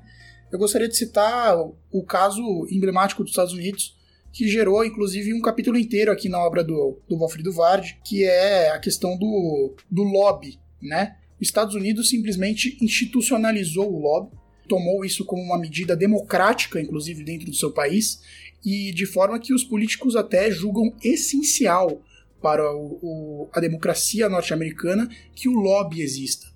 Eu 0.52 0.60
gostaria 0.60 0.88
de 0.88 0.96
citar 0.96 1.58
o 1.92 2.04
caso 2.04 2.68
emblemático 2.70 3.24
dos 3.24 3.32
Estados 3.32 3.54
Unidos, 3.54 3.96
que 4.32 4.48
gerou 4.48 4.86
inclusive 4.86 5.34
um 5.34 5.42
capítulo 5.42 5.78
inteiro 5.78 6.12
aqui 6.12 6.30
na 6.30 6.40
obra 6.40 6.64
do, 6.64 7.00
do 7.08 7.18
Valfrido 7.18 7.52
Vard, 7.52 7.98
que 8.06 8.24
é 8.24 8.70
a 8.72 8.80
questão 8.80 9.18
do, 9.18 9.76
do 9.90 10.04
lobby, 10.04 10.60
né? 10.82 11.18
Os 11.40 11.48
Estados 11.48 11.76
Unidos 11.76 12.10
simplesmente 12.10 12.78
institucionalizou 12.82 13.92
o 13.92 14.00
lobby, 14.00 14.38
tomou 14.68 15.04
isso 15.04 15.26
como 15.26 15.42
uma 15.42 15.58
medida 15.58 15.96
democrática, 15.96 16.80
inclusive 16.80 17.24
dentro 17.24 17.48
do 17.48 17.56
seu 17.56 17.72
país, 17.72 18.22
e 18.64 18.92
de 18.94 19.06
forma 19.06 19.40
que 19.40 19.54
os 19.54 19.64
políticos 19.64 20.16
até 20.16 20.52
julgam 20.52 20.96
essencial 21.04 22.02
para 22.42 22.72
o, 22.74 23.00
o, 23.02 23.50
a 23.54 23.60
democracia 23.60 24.30
norte-americana 24.30 25.10
que 25.36 25.50
o 25.50 25.54
lobby 25.54 26.02
exista. 26.02 26.48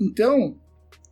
Então, 0.00 0.56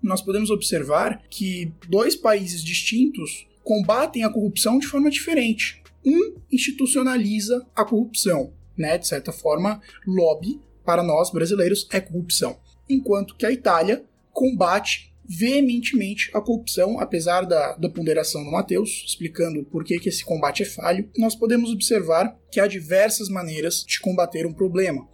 nós 0.03 0.23
podemos 0.23 0.51
observar 0.51 1.23
que 1.29 1.73
dois 1.89 2.15
países 2.15 2.63
distintos 2.63 3.47
combatem 3.63 4.25
a 4.25 4.31
corrupção 4.31 4.79
de 4.79 4.87
forma 4.87 5.11
diferente. 5.11 5.83
Um 6.05 6.37
institucionaliza 6.51 7.67
a 7.75 7.85
corrupção, 7.85 8.53
né? 8.77 8.97
De 8.97 9.07
certa 9.07 9.33
forma, 9.33 9.81
lobby 10.07 10.61
para 10.85 11.03
nós 11.03 11.31
brasileiros 11.31 11.87
é 11.93 12.01
corrupção, 12.01 12.59
enquanto 12.89 13.37
que 13.37 13.45
a 13.45 13.53
Itália 13.53 14.05
combate 14.33 15.13
veementemente 15.29 16.31
a 16.33 16.41
corrupção, 16.41 16.99
apesar 16.99 17.45
da, 17.45 17.75
da 17.75 17.91
ponderação 17.91 18.43
do 18.43 18.51
Mateus, 18.51 19.05
explicando 19.07 19.63
por 19.65 19.85
que, 19.85 19.99
que 19.99 20.09
esse 20.09 20.25
combate 20.25 20.63
é 20.63 20.67
falho, 20.67 21.11
nós 21.19 21.35
podemos 21.35 21.71
observar 21.71 22.35
que 22.51 22.59
há 22.59 22.67
diversas 22.67 23.29
maneiras 23.29 23.85
de 23.87 24.01
combater 24.01 24.47
um 24.47 24.55
problema. 24.55 25.07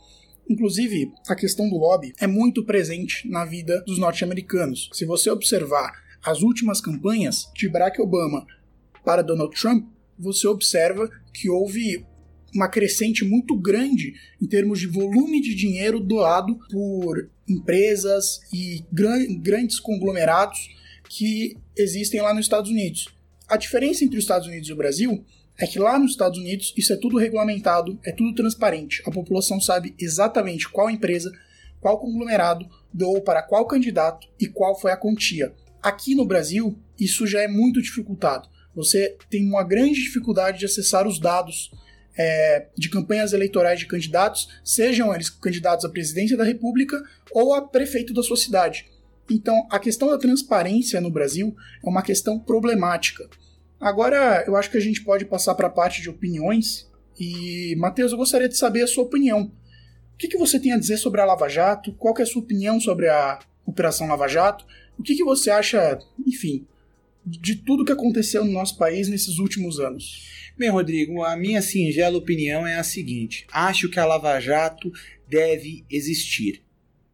Inclusive, 0.49 1.13
a 1.29 1.35
questão 1.35 1.69
do 1.69 1.77
lobby 1.77 2.13
é 2.21 2.27
muito 2.27 2.65
presente 2.65 3.29
na 3.29 3.45
vida 3.45 3.83
dos 3.87 3.99
norte-americanos. 3.99 4.91
Se 4.93 5.05
você 5.05 5.31
observar 5.31 5.93
as 6.25 6.43
últimas 6.43 6.81
campanhas 6.81 7.51
de 7.55 7.69
Barack 7.69 8.01
Obama 8.01 8.47
para 9.05 9.23
Donald 9.23 9.59
Trump, 9.59 9.87
você 10.19 10.47
observa 10.47 11.11
que 11.33 11.49
houve 11.49 12.05
uma 12.55 12.69
crescente 12.69 13.25
muito 13.25 13.57
grande 13.57 14.15
em 14.41 14.47
termos 14.47 14.79
de 14.79 14.87
volume 14.87 15.41
de 15.41 15.55
dinheiro 15.55 15.99
doado 15.99 16.59
por 16.71 17.29
empresas 17.49 18.41
e 18.53 18.85
gran 18.93 19.27
grandes 19.41 19.81
conglomerados 19.81 20.69
que 21.09 21.57
existem 21.77 22.21
lá 22.21 22.33
nos 22.33 22.47
Estados 22.47 22.71
Unidos. 22.71 23.09
A 23.49 23.57
diferença 23.57 24.05
entre 24.05 24.17
os 24.17 24.25
Estados 24.25 24.47
Unidos 24.47 24.69
e 24.69 24.73
o 24.73 24.77
Brasil 24.77 25.25
é 25.59 25.67
que 25.67 25.79
lá 25.79 25.99
nos 25.99 26.13
Estados 26.13 26.39
Unidos 26.39 26.73
isso 26.77 26.93
é 26.93 26.97
tudo 26.97 27.19
regulamentado, 27.19 27.99
é 28.05 28.13
tudo 28.13 28.35
transparente. 28.35 29.03
A 29.07 29.11
população 29.11 29.61
sabe 29.61 29.95
exatamente 29.99 30.69
qual 30.69 30.91
empresa, 30.91 31.33
qual 31.81 31.99
conglomerado 31.99 32.69
doou 32.93 33.21
para 33.21 33.43
qual 33.43 33.67
candidato 33.67 34.27
e 34.41 34.47
qual 34.47 34.79
foi 34.79 34.91
a 34.91 34.97
quantia. 34.97 35.53
Aqui 35.83 36.15
no 36.15 36.25
Brasil, 36.25 36.79
isso 36.99 37.27
já 37.27 37.41
é 37.43 37.49
muito 37.49 37.81
dificultado. 37.81 38.49
Você 38.75 39.17
tem 39.31 39.47
uma 39.47 39.63
grande 39.63 40.03
dificuldade 40.03 40.59
de 40.59 40.65
acessar 40.65 41.07
os 41.07 41.21
dados 41.21 41.71
é, 42.17 42.67
de 42.77 42.89
campanhas 42.89 43.33
eleitorais 43.33 43.79
de 43.79 43.87
candidatos, 43.87 44.49
sejam 44.65 45.15
eles 45.15 45.31
candidatos 45.31 45.85
à 45.85 45.89
presidência 45.89 46.37
da 46.37 46.45
República 46.45 47.01
ou 47.31 47.55
a 47.55 47.63
prefeito 47.63 48.13
da 48.13 48.23
sua 48.23 48.37
cidade. 48.37 48.87
Então, 49.31 49.67
a 49.71 49.79
questão 49.79 50.09
da 50.09 50.19
transparência 50.19 51.01
no 51.01 51.11
Brasil 51.11 51.57
é 51.85 51.89
uma 51.89 52.03
questão 52.03 52.39
problemática. 52.39 53.29
Agora, 53.85 54.43
eu 54.47 54.57
acho 54.57 54.71
que 54.71 54.79
a 54.79 54.81
gente 54.81 55.05
pode 55.05 55.27
passar 55.27 55.55
para 55.55 55.67
a 55.67 55.71
parte 55.71 56.01
de 56.01 56.09
opiniões. 56.09 56.91
E, 57.21 57.77
Matheus, 57.77 58.13
eu 58.13 58.17
gostaria 58.17 58.49
de 58.49 58.57
saber 58.57 58.81
a 58.81 58.87
sua 58.87 59.05
opinião. 59.05 59.53
O 60.15 60.17
que, 60.17 60.27
que 60.27 60.39
você 60.39 60.59
tem 60.59 60.73
a 60.73 60.79
dizer 60.79 60.97
sobre 60.97 61.21
a 61.21 61.27
Lava 61.27 61.51
Jato? 61.51 61.93
Qual 61.93 62.15
é 62.17 62.23
a 62.23 62.27
sua 62.27 62.41
opinião 62.41 62.81
sobre 62.81 63.11
a 63.11 63.39
Operação 63.67 64.09
Lava 64.09 64.27
Jato? 64.27 64.65
O 64.99 65.03
que, 65.03 65.15
que 65.15 65.23
você 65.23 65.51
acha, 65.51 65.99
enfim, 66.27 66.67
de 67.27 67.57
tudo 67.57 67.85
que 67.85 67.93
aconteceu 67.93 68.43
no 68.43 68.53
nosso 68.53 68.79
país 68.79 69.07
nesses 69.07 69.37
últimos 69.39 69.79
anos? 69.79 70.31
Bem, 70.57 70.71
Rodrigo, 70.71 71.23
a 71.23 71.37
minha 71.37 71.61
singela 71.61 72.17
opinião 72.17 72.67
é 72.67 72.77
a 72.77 72.85
seguinte: 72.85 73.47
acho 73.53 73.91
que 73.91 74.01
a 74.01 74.07
Lava 74.07 74.41
Jato 74.41 74.91
deve 75.29 75.85
existir. 75.91 76.63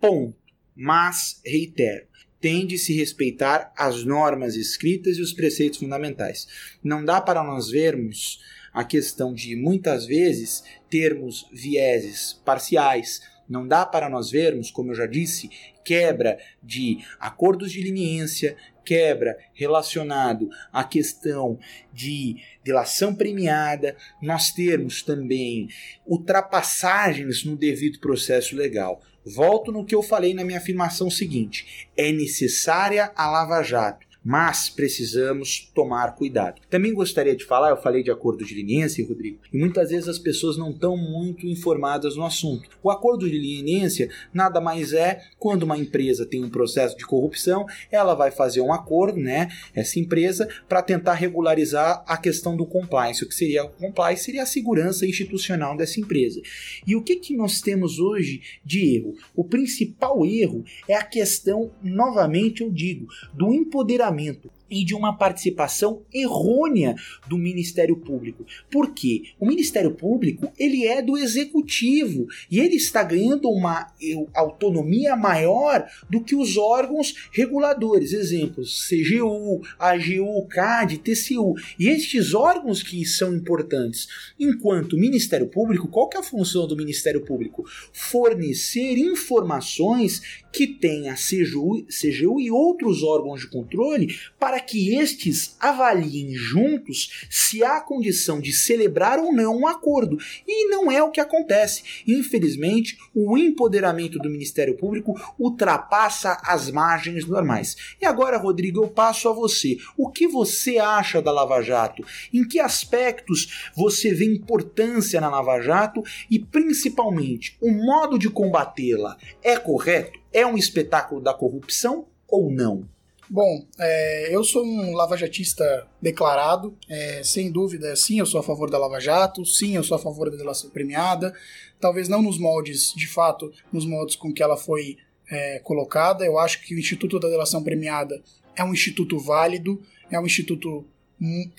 Ponto. 0.01 0.37
Mas, 0.77 1.41
reitero, 1.45 2.07
tem 2.41 2.67
de 2.67 2.79
se 2.79 2.95
respeitar 2.95 3.73
as 3.77 4.05
normas 4.05 4.57
escritas 4.57 5.19
e 5.19 5.23
os 5.23 5.33
preceitos 5.33 5.79
fundamentais. 5.79 6.49
Não 6.83 7.05
dá 7.05 7.21
para 7.21 7.45
nós 7.45 7.69
vermos 7.69 8.41
a 8.73 8.85
questão 8.85 9.35
de 9.35 9.57
muitas 9.57 10.07
vezes 10.07 10.65
termos 10.89 11.47
vieses 11.53 12.41
parciais. 12.45 13.21
Não 13.49 13.67
dá 13.67 13.85
para 13.85 14.09
nós 14.09 14.31
vermos, 14.31 14.71
como 14.71 14.93
eu 14.93 14.95
já 14.95 15.07
disse, 15.07 15.51
quebra 15.85 16.39
de 16.63 16.99
acordos 17.19 17.73
de 17.73 17.83
leniência, 17.83 18.57
quebra 18.85 19.37
relacionado 19.53 20.49
à 20.73 20.85
questão 20.85 21.59
de 21.93 22.37
delação 22.65 23.15
premiada, 23.15 23.97
nós 24.23 24.51
termos 24.53 25.03
também 25.03 25.69
ultrapassagens 26.07 27.45
no 27.45 27.57
devido 27.57 27.99
processo 27.99 28.55
legal. 28.55 29.03
Volto 29.25 29.71
no 29.71 29.85
que 29.85 29.95
eu 29.95 30.03
falei 30.03 30.35
na 30.35 30.45
minha 30.45 30.59
afirmação 30.59 31.11
seguinte: 31.11 31.89
é 31.97 32.11
necessária 32.13 33.13
a 33.15 33.31
Lava 33.31 33.63
Jato 33.63 34.10
mas 34.25 34.69
precisamos 34.69 35.71
tomar 35.75 36.15
cuidado. 36.15 36.61
Também 36.69 36.93
gostaria 36.93 37.35
de 37.35 37.45
falar, 37.45 37.71
eu 37.71 37.77
falei 37.77 38.03
de 38.03 38.11
acordo 38.11 38.45
de 38.45 38.55
leniência, 38.55 39.07
Rodrigo, 39.07 39.39
e 39.53 39.59
muitas 39.59 39.91
vezes 39.91 40.09
as 40.09 40.19
pessoas 40.19 40.57
não 40.57 40.71
estão 40.71 40.97
muito 40.97 41.47
informadas 41.47 42.17
no 42.17 42.25
assunto. 42.25 42.69
O 42.83 42.91
acordo 42.91 43.29
de 43.29 43.39
leniência 43.39 44.11
nada 44.33 44.61
mais 44.61 44.93
é 44.93 45.23
quando 45.39 45.63
uma 45.63 45.79
empresa 45.79 46.27
tem 46.27 46.45
um 46.45 46.51
processo 46.51 46.97
de 46.97 47.07
corrupção, 47.07 47.67
ela 47.91 48.15
vai 48.15 48.31
fazer 48.31 48.61
um 48.61 48.73
acordo, 48.73 49.19
né, 49.19 49.49
essa 49.75 49.99
empresa, 49.99 50.49
para 50.69 50.83
tentar 50.83 51.15
regularizar 51.15 52.05
a 52.07 52.17
questão 52.17 52.57
do 52.57 52.67
compliance. 52.67 53.25
O 53.25 53.29
que 53.29 53.35
seria 53.35 53.65
o 53.65 53.71
compliance 53.71 54.25
seria 54.25 54.43
a 54.43 54.47
segurança 54.47 55.07
institucional 55.07 55.77
dessa 55.77 56.01
empresa. 56.01 56.41
E 56.87 56.95
o 56.95 57.03
que, 57.03 57.17
que 57.17 57.37
nós 57.37 57.61
temos 57.61 57.99
hoje 57.99 58.43
de 58.65 58.97
erro? 58.97 59.15
O 59.35 59.45
principal 59.45 60.25
erro 60.27 60.65
é 60.87 60.95
a 60.95 61.05
questão, 61.05 61.71
novamente 61.83 62.63
eu 62.63 62.71
digo, 62.71 63.07
do 63.33 63.53
empoderamento 63.53 64.10
julgamento 64.11 64.51
e 64.71 64.85
de 64.85 64.95
uma 64.95 65.17
participação 65.17 66.03
errônea 66.13 66.95
do 67.29 67.37
Ministério 67.37 67.97
Público. 67.97 68.47
Por 68.71 68.93
quê? 68.95 69.23
O 69.39 69.47
Ministério 69.47 69.91
Público 69.91 70.51
ele 70.59 70.87
é 70.87 71.03
do 71.03 71.17
executivo 71.17 72.27
e 72.51 72.61
ele 72.61 72.77
está 72.77 73.03
ganhando 73.03 73.49
uma 73.51 73.93
autonomia 74.35 75.17
maior 75.17 75.89
do 76.09 76.23
que 76.23 76.37
os 76.37 76.57
órgãos 76.57 77.29
reguladores, 77.33 78.13
exemplos 78.13 78.89
CGU, 78.89 79.61
AGU, 79.79 80.47
CAD, 80.49 80.99
TCU. 80.99 81.55
E 81.79 81.89
estes 81.89 82.35
órgãos 82.35 82.83
que 82.83 83.05
são 83.05 83.35
importantes, 83.35 84.07
enquanto 84.39 84.97
Ministério 84.97 85.49
Público, 85.49 85.89
qual 85.89 86.09
que 86.09 86.17
é 86.17 86.21
a 86.21 86.25
função 86.25 86.67
do 86.67 86.77
Ministério 86.77 87.25
Público? 87.25 87.65
Fornecer 87.93 88.99
informações 88.99 90.43
que 90.53 90.67
tenha 90.67 91.15
CGU, 91.15 91.87
CGU 91.87 92.41
e 92.41 92.51
outros 92.51 93.03
órgãos 93.03 93.41
de 93.41 93.49
controle 93.49 94.15
para 94.39 94.60
que 94.61 94.97
estes 94.97 95.57
avaliem 95.59 96.35
juntos 96.35 97.27
se 97.29 97.65
há 97.65 97.81
condição 97.81 98.41
de 98.41 98.53
celebrar 98.53 99.19
ou 99.19 99.33
não 99.33 99.59
um 99.59 99.67
acordo. 99.67 100.19
E 100.47 100.69
não 100.69 100.91
é 100.91 101.03
o 101.03 101.11
que 101.11 101.21
acontece. 101.21 101.83
Infelizmente, 102.07 102.97
o 103.15 103.37
empoderamento 103.37 104.19
do 104.19 104.31
Ministério 104.31 104.77
Público 104.77 105.15
ultrapassa 105.39 106.39
as 106.45 106.71
margens 106.71 107.27
normais. 107.27 107.77
E 108.01 108.07
agora, 108.07 108.39
Rodrigo, 108.39 108.83
eu 108.83 108.89
passo 108.89 109.29
a 109.29 109.33
você. 109.33 109.79
O 109.97 110.11
que 110.11 110.27
você 110.27 110.79
acha 110.79 111.21
da 111.21 111.33
Lava 111.33 111.63
Jato? 111.63 112.05
Em 112.33 112.47
que 112.47 112.61
aspectos 112.61 113.71
você 113.75 114.13
vê 114.13 114.25
importância 114.25 115.21
na 115.21 115.31
Lava 115.31 115.61
Jato 115.61 116.03
e 116.31 116.39
principalmente 116.39 117.57
o 117.61 117.71
modo 117.71 118.19
de 118.19 118.29
combatê-la 118.29 119.17
é 119.43 119.57
correto? 119.57 120.19
É 120.33 120.47
um 120.47 120.57
espetáculo 120.57 121.21
da 121.21 121.35
corrupção 121.35 122.07
ou 122.29 122.51
não? 122.51 122.89
Bom, 123.33 123.65
é, 123.79 124.35
eu 124.35 124.43
sou 124.43 124.65
um 124.65 124.93
lavajatista 124.93 125.87
declarado, 126.03 126.77
é, 126.89 127.23
sem 127.23 127.49
dúvida, 127.49 127.95
sim, 127.95 128.19
eu 128.19 128.27
sou 128.27 128.41
a 128.41 128.43
favor 128.43 128.69
da 128.69 128.77
Lava 128.77 128.99
Jato, 128.99 129.47
sim, 129.47 129.77
eu 129.77 129.85
sou 129.85 129.97
a 129.97 130.01
favor 130.01 130.29
da 130.29 130.37
delação 130.37 130.69
premiada, 130.69 131.33
talvez 131.79 132.09
não 132.09 132.21
nos 132.21 132.39
moldes, 132.39 132.93
de 132.93 133.07
fato, 133.07 133.53
nos 133.73 133.87
moldes 133.87 134.17
com 134.17 134.33
que 134.33 134.43
ela 134.43 134.57
foi 134.57 134.97
é, 135.31 135.61
colocada. 135.61 136.25
Eu 136.25 136.41
acho 136.41 136.61
que 136.61 136.75
o 136.75 136.79
Instituto 136.79 137.21
da 137.21 137.29
Delação 137.29 137.63
Premiada 137.63 138.21
é 138.57 138.65
um 138.65 138.73
instituto 138.73 139.17
válido, 139.17 139.81
é 140.11 140.19
um 140.19 140.27
instituto 140.27 140.85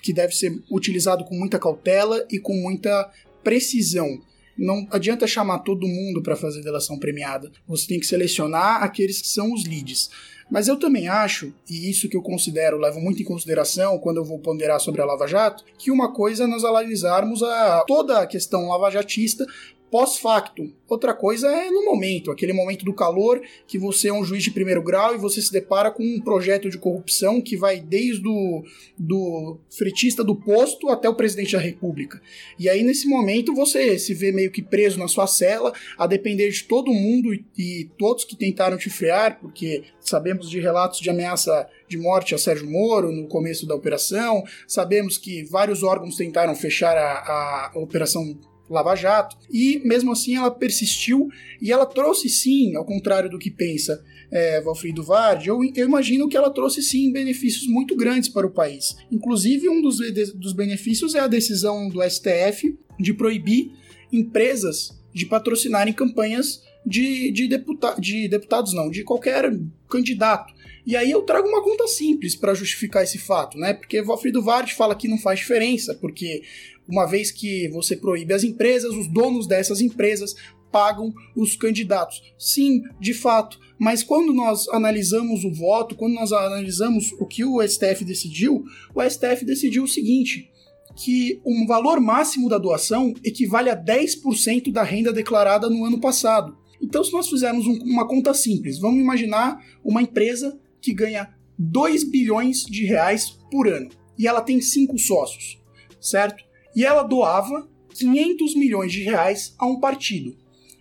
que 0.02 0.12
deve 0.12 0.34
ser 0.34 0.60
utilizado 0.70 1.24
com 1.24 1.34
muita 1.34 1.58
cautela 1.58 2.26
e 2.30 2.38
com 2.38 2.52
muita 2.52 3.10
precisão. 3.42 4.20
Não 4.56 4.86
adianta 4.90 5.26
chamar 5.26 5.60
todo 5.60 5.86
mundo 5.86 6.22
para 6.22 6.36
fazer 6.36 6.62
delação 6.62 6.98
premiada. 6.98 7.50
Você 7.66 7.86
tem 7.86 8.00
que 8.00 8.06
selecionar 8.06 8.82
aqueles 8.82 9.20
que 9.20 9.28
são 9.28 9.52
os 9.52 9.64
leads. 9.64 10.10
Mas 10.50 10.68
eu 10.68 10.76
também 10.76 11.08
acho, 11.08 11.54
e 11.68 11.88
isso 11.88 12.08
que 12.10 12.16
eu 12.16 12.20
considero, 12.20 12.76
levo 12.76 13.00
muito 13.00 13.22
em 13.22 13.24
consideração 13.24 13.98
quando 13.98 14.18
eu 14.18 14.24
vou 14.24 14.38
ponderar 14.38 14.78
sobre 14.80 15.00
a 15.00 15.04
Lava 15.06 15.26
Jato, 15.26 15.64
que 15.78 15.90
uma 15.90 16.12
coisa 16.12 16.44
é 16.44 16.46
nós 16.46 16.62
analisarmos 16.62 17.42
a, 17.42 17.84
toda 17.86 18.18
a 18.18 18.26
questão 18.26 18.68
lavajatista 18.68 19.46
pós-facto. 19.92 20.72
Outra 20.88 21.12
coisa 21.12 21.48
é 21.48 21.70
no 21.70 21.84
momento, 21.84 22.30
aquele 22.30 22.54
momento 22.54 22.82
do 22.82 22.94
calor 22.94 23.42
que 23.66 23.78
você 23.78 24.08
é 24.08 24.12
um 24.12 24.24
juiz 24.24 24.42
de 24.42 24.50
primeiro 24.50 24.82
grau 24.82 25.14
e 25.14 25.18
você 25.18 25.42
se 25.42 25.52
depara 25.52 25.90
com 25.90 26.02
um 26.02 26.18
projeto 26.18 26.70
de 26.70 26.78
corrupção 26.78 27.42
que 27.42 27.58
vai 27.58 27.78
desde 27.78 28.26
o 28.26 28.64
do 28.98 29.58
fretista 29.70 30.24
do 30.24 30.34
posto 30.34 30.88
até 30.88 31.10
o 31.10 31.14
presidente 31.14 31.52
da 31.52 31.58
república. 31.58 32.22
E 32.58 32.70
aí 32.70 32.82
nesse 32.82 33.06
momento 33.06 33.54
você 33.54 33.98
se 33.98 34.14
vê 34.14 34.32
meio 34.32 34.50
que 34.50 34.62
preso 34.62 34.98
na 34.98 35.08
sua 35.08 35.26
cela, 35.26 35.74
a 35.98 36.06
depender 36.06 36.48
de 36.48 36.64
todo 36.64 36.90
mundo 36.90 37.34
e, 37.34 37.44
e 37.58 37.90
todos 37.98 38.24
que 38.24 38.34
tentaram 38.34 38.78
te 38.78 38.88
frear, 38.88 39.38
porque 39.40 39.82
sabemos 40.00 40.48
de 40.48 40.58
relatos 40.58 41.00
de 41.00 41.10
ameaça 41.10 41.68
de 41.86 41.98
morte 41.98 42.34
a 42.34 42.38
Sérgio 42.38 42.70
Moro 42.70 43.12
no 43.12 43.28
começo 43.28 43.66
da 43.66 43.74
operação, 43.74 44.42
sabemos 44.66 45.18
que 45.18 45.44
vários 45.44 45.82
órgãos 45.82 46.16
tentaram 46.16 46.54
fechar 46.54 46.96
a, 46.96 47.72
a 47.74 47.78
operação 47.78 48.38
Lava 48.72 48.94
Jato, 48.94 49.36
e 49.50 49.80
mesmo 49.84 50.12
assim 50.12 50.36
ela 50.36 50.50
persistiu 50.50 51.28
e 51.60 51.70
ela 51.70 51.86
trouxe 51.86 52.28
sim, 52.28 52.74
ao 52.74 52.84
contrário 52.84 53.30
do 53.30 53.38
que 53.38 53.50
pensa 53.50 54.02
é, 54.32 54.62
Valfrido 54.62 55.02
Vardi, 55.02 55.48
eu, 55.48 55.60
eu, 55.76 55.86
imagino 55.86 56.26
que 56.26 56.36
ela 56.36 56.48
trouxe 56.48 56.82
sim 56.82 57.12
benefícios 57.12 57.66
muito 57.66 57.94
grandes 57.94 58.30
para 58.30 58.46
o 58.46 58.50
país. 58.50 58.96
Inclusive, 59.10 59.68
um 59.68 59.82
dos, 59.82 59.98
dos 60.34 60.54
benefícios 60.54 61.14
é 61.14 61.20
a 61.20 61.26
decisão 61.26 61.90
do 61.90 62.02
STF 62.02 62.74
de 62.98 63.12
proibir 63.12 63.72
empresas 64.10 64.98
de 65.12 65.26
patrocinarem 65.26 65.92
campanhas 65.92 66.62
de, 66.84 67.30
de, 67.30 67.46
deputa, 67.46 67.94
de 68.00 68.26
deputados, 68.26 68.72
não, 68.72 68.90
de 68.90 69.04
qualquer 69.04 69.52
candidato. 69.88 70.54
E 70.86 70.96
aí 70.96 71.10
eu 71.10 71.22
trago 71.22 71.46
uma 71.46 71.62
conta 71.62 71.86
simples 71.86 72.34
para 72.34 72.54
justificar 72.54 73.04
esse 73.04 73.18
fato, 73.18 73.58
né? 73.58 73.74
Porque 73.74 74.02
Valfrido 74.02 74.42
Vard 74.42 74.72
fala 74.72 74.96
que 74.96 75.06
não 75.06 75.18
faz 75.18 75.38
diferença, 75.40 75.94
porque 75.94 76.42
uma 76.88 77.06
vez 77.06 77.30
que 77.30 77.68
você 77.68 77.96
proíbe 77.96 78.34
as 78.34 78.44
empresas, 78.44 78.94
os 78.94 79.06
donos 79.06 79.46
dessas 79.46 79.80
empresas 79.80 80.34
pagam 80.70 81.12
os 81.36 81.54
candidatos. 81.54 82.22
Sim, 82.38 82.82
de 82.98 83.12
fato, 83.12 83.58
mas 83.78 84.02
quando 84.02 84.32
nós 84.32 84.68
analisamos 84.68 85.44
o 85.44 85.52
voto, 85.52 85.94
quando 85.94 86.14
nós 86.14 86.32
analisamos 86.32 87.12
o 87.20 87.26
que 87.26 87.44
o 87.44 87.60
STF 87.62 88.04
decidiu, 88.04 88.64
o 88.94 89.02
STF 89.02 89.44
decidiu 89.44 89.84
o 89.84 89.88
seguinte: 89.88 90.50
que 90.96 91.40
um 91.44 91.66
valor 91.66 92.00
máximo 92.00 92.48
da 92.48 92.58
doação 92.58 93.12
equivale 93.24 93.70
a 93.70 93.76
10% 93.76 94.72
da 94.72 94.82
renda 94.82 95.12
declarada 95.12 95.68
no 95.68 95.84
ano 95.84 96.00
passado. 96.00 96.56
Então, 96.80 97.04
se 97.04 97.12
nós 97.12 97.28
fizermos 97.28 97.66
um, 97.66 97.78
uma 97.84 98.08
conta 98.08 98.34
simples, 98.34 98.78
vamos 98.78 99.00
imaginar 99.00 99.58
uma 99.84 100.02
empresa 100.02 100.58
que 100.80 100.92
ganha 100.92 101.32
2 101.58 102.04
bilhões 102.04 102.64
de 102.64 102.84
reais 102.84 103.30
por 103.50 103.68
ano 103.68 103.88
e 104.18 104.26
ela 104.26 104.40
tem 104.40 104.60
cinco 104.60 104.98
sócios, 104.98 105.60
certo? 106.00 106.44
E 106.74 106.84
ela 106.84 107.02
doava 107.02 107.68
500 107.94 108.54
milhões 108.54 108.92
de 108.92 109.02
reais 109.02 109.54
a 109.58 109.66
um 109.66 109.78
partido. 109.78 110.36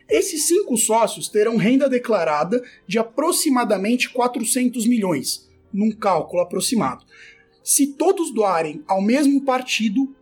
Esses 0.10 0.48
cinco 0.48 0.76
sócios 0.78 1.30
terão 1.30 1.56
renda 1.56 1.88
declarada 1.88 2.62
de 2.86 3.00
aproximadamente 3.00 4.10
400 4.10 4.86
milhões, 4.86 5.50
num 5.72 5.92
cálculo 5.92 6.42
aproximado. 6.42 7.06
Se 7.64 7.88
todos 7.88 8.34
doarem 8.34 8.84
ao 8.88 9.02
mesmo 9.02 9.42
partido, 9.46 10.14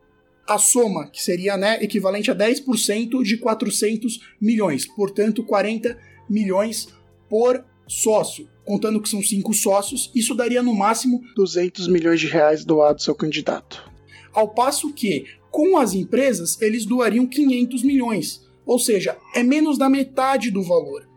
a 0.47 0.57
soma, 0.57 1.07
que 1.07 1.21
seria 1.21 1.55
né, 1.55 1.81
equivalente 1.81 2.31
a 2.31 2.35
10% 2.35 3.23
de 3.23 3.37
400 3.37 4.19
milhões, 4.41 4.85
portanto 4.85 5.43
40 5.43 5.97
milhões 6.29 6.87
por 7.29 7.63
sócio. 7.87 8.49
Contando 8.65 9.01
que 9.01 9.09
são 9.09 9.21
cinco 9.23 9.53
sócios, 9.53 10.11
isso 10.13 10.35
daria 10.35 10.61
no 10.61 10.75
máximo 10.75 11.23
200 11.35 11.87
milhões 11.87 12.19
de 12.19 12.27
reais 12.27 12.63
doados 12.63 13.07
ao 13.09 13.15
candidato. 13.15 13.89
Ao 14.31 14.47
passo 14.47 14.93
que, 14.93 15.25
com 15.51 15.77
as 15.77 15.93
empresas, 15.93 16.61
eles 16.61 16.85
doariam 16.85 17.25
500 17.25 17.83
milhões, 17.83 18.47
ou 18.65 18.77
seja, 18.77 19.17
é 19.33 19.43
menos 19.43 19.77
da 19.77 19.89
metade 19.89 20.51
do 20.51 20.61
valor. 20.61 21.07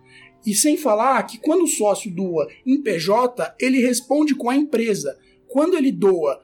E 0.45 0.55
sem 0.55 0.77
falar 0.77 1.23
que 1.25 1.39
quando 1.39 1.63
o 1.63 1.69
sócio 1.69 2.11
doa 2.11 2.49
em 2.67 2.83
PJ, 2.83 3.55
ele 3.61 3.81
responde 3.81 4.35
com 4.35 4.51
a 4.51 4.57
empresa. 4.57 5.17
Quando 5.47 5.77
ele 5.77 5.93
doa 5.93 6.43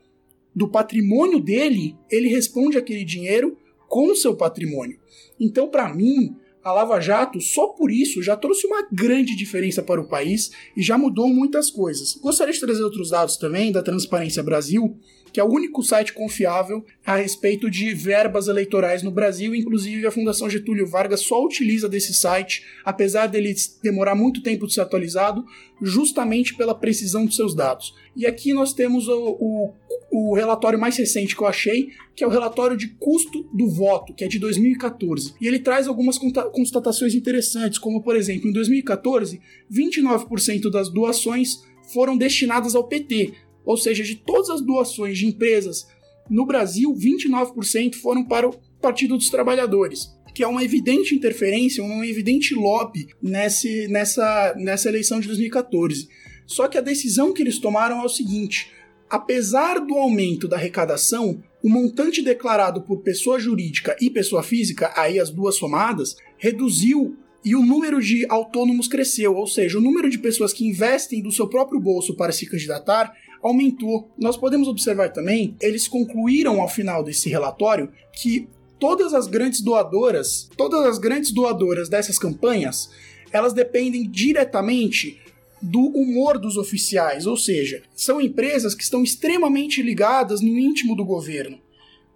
do 0.55 0.69
patrimônio 0.69 1.41
dele, 1.41 1.97
ele 2.11 2.29
responde 2.29 2.79
aquele 2.79 3.05
dinheiro 3.05 3.57
com 3.89 4.13
o 4.13 4.17
seu 4.17 4.37
patrimônio. 4.37 4.99
Então, 5.41 5.69
para 5.69 5.93
mim, 5.93 6.37
a 6.63 6.73
Lava 6.73 7.01
Jato, 7.01 7.41
só 7.41 7.69
por 7.69 7.91
isso, 7.91 8.23
já 8.23 8.37
trouxe 8.37 8.67
uma 8.67 8.87
grande 8.93 9.35
diferença 9.37 9.83
para 9.83 10.01
o 10.01 10.09
país 10.09 10.51
e 10.77 10.83
já 10.83 10.99
mudou 10.99 11.29
muitas 11.29 11.71
coisas. 11.71 12.15
Gostaria 12.15 12.53
de 12.53 12.61
trazer 12.61 12.83
outros 12.83 13.11
dados 13.11 13.37
também 13.37 13.73
da 13.73 13.83
Transparência 13.83 14.43
Brasil, 14.43 14.99
que 15.33 15.41
é 15.41 15.45
o 15.45 15.53
único 15.53 15.83
site 15.83 16.13
confiável 16.13 16.85
a 17.05 17.17
respeito 17.17 17.71
de 17.71 17.95
verbas 17.95 18.49
eleitorais 18.49 19.03
no 19.03 19.11
Brasil. 19.11 19.55
Inclusive, 19.55 20.07
a 20.07 20.11
Fundação 20.11 20.49
Getúlio 20.49 20.87
Vargas 20.87 21.21
só 21.21 21.43
utiliza 21.45 21.89
desse 21.89 22.15
site, 22.15 22.65
apesar 22.85 23.27
dele 23.27 23.55
demorar 23.83 24.15
muito 24.15 24.43
tempo 24.43 24.67
de 24.67 24.75
ser 24.75 24.81
atualizado, 24.81 25.45
justamente 25.81 26.57
pela 26.57 26.75
precisão 26.75 27.25
dos 27.25 27.37
seus 27.37 27.55
dados. 27.55 27.95
E 28.17 28.27
aqui 28.27 28.53
nós 28.53 28.73
temos 28.73 29.07
o, 29.07 29.37
o, 29.39 29.75
o 30.11 30.35
relatório 30.35 30.79
mais 30.79 30.97
recente 30.97 31.37
que 31.37 31.43
eu 31.43 31.47
achei, 31.47 31.89
que 32.17 32.25
é 32.25 32.27
o 32.27 32.31
relatório 32.31 32.77
de 32.77 32.89
custo 32.89 33.49
do 33.53 33.69
voto, 33.69 34.15
que 34.15 34.25
é 34.25 34.29
de 34.29 34.39
2014. 34.39 35.35
E 35.41 35.47
ele 35.47 35.59
traz 35.59 35.87
algumas 35.87 36.19
constatações 36.19 37.15
interessantes, 37.15 37.79
como 37.79 38.03
por 38.03 38.17
exemplo, 38.17 38.49
em 38.49 38.53
2014, 38.53 39.41
29% 39.73 40.71
das 40.71 40.89
doações 40.89 41.63
foram 41.93 42.17
destinadas 42.17 42.75
ao 42.75 42.89
PT, 42.89 43.33
ou 43.65 43.77
seja, 43.77 44.03
de 44.03 44.17
todas 44.17 44.51
as 44.51 44.61
doações 44.61 45.19
de 45.19 45.27
empresas 45.27 45.87
no 46.31 46.47
Brasil, 46.47 46.95
29% 46.95 47.95
foram 47.97 48.25
para 48.25 48.49
o 48.49 48.55
Partido 48.81 49.17
dos 49.17 49.31
Trabalhadores, 49.31 50.09
que 50.35 50.43
é 50.43 50.47
uma 50.47 50.63
evidente 50.63 51.15
interferência, 51.15 51.83
um 51.83 52.05
evidente 52.05 52.55
lobby 52.55 53.09
nesse, 53.21 53.89
nessa, 53.89 54.55
nessa 54.57 54.89
eleição 54.89 55.21
de 55.21 55.27
2014. 55.27 56.09
Só 56.47 56.69
que 56.69 56.79
a 56.79 56.83
decisão 56.83 57.33
que 57.33 57.43
eles 57.43 57.59
tomaram 57.59 58.01
é 58.01 58.05
o 58.05 58.09
seguinte: 58.09 58.71
apesar 59.11 59.81
do 59.81 59.95
aumento 59.95 60.47
da 60.49 60.57
arrecadação, 60.57 61.43
o 61.63 61.69
montante 61.69 62.23
declarado 62.23 62.83
por 62.83 62.99
pessoa 63.01 63.39
jurídica 63.39 63.97
e 64.01 64.11
pessoa 64.11 64.43
física, 64.43 64.93
aí 64.97 65.19
as 65.19 65.31
duas 65.31 65.57
somadas, 65.57 66.17
reduziu 66.37 67.17
e 67.45 67.55
o 67.55 67.65
número 67.65 68.01
de 68.01 68.27
autônomos 68.29 68.89
cresceu, 68.89 69.35
ou 69.35 69.47
seja, 69.47 69.79
o 69.79 69.81
número 69.81 70.11
de 70.11 70.19
pessoas 70.19 70.53
que 70.53 70.67
investem 70.67 71.23
do 71.23 71.33
seu 71.33 71.49
próprio 71.49 71.81
bolso 71.81 72.15
para 72.15 72.33
se 72.33 72.47
candidatar 72.47 73.13
aumentou. 73.43 74.11
Nós 74.19 74.37
podemos 74.37 74.69
observar 74.69 75.13
também, 75.13 75.57
eles 75.61 75.87
concluíram 75.89 76.61
ao 76.61 76.69
final 76.69 77.03
desse 77.03 77.29
relatório 77.29 77.91
que 78.13 78.49
todas 78.79 79.15
as 79.15 79.27
grandes 79.27 79.61
doadoras, 79.61 80.49
todas 80.57 80.85
as 80.85 80.99
grandes 80.99 81.31
doadoras 81.31 81.89
dessas 81.89 82.19
campanhas, 82.19 82.91
elas 83.33 83.53
dependem 83.53 84.09
diretamente 84.09 85.21
do 85.61 85.81
humor 85.81 86.39
dos 86.39 86.57
oficiais, 86.57 87.27
ou 87.27 87.37
seja, 87.37 87.83
são 87.95 88.21
empresas 88.21 88.75
que 88.75 88.83
estão 88.83 89.03
extremamente 89.03 89.83
ligadas 89.83 90.41
no 90.41 90.59
íntimo 90.59 90.95
do 90.95 91.05
governo. 91.05 91.61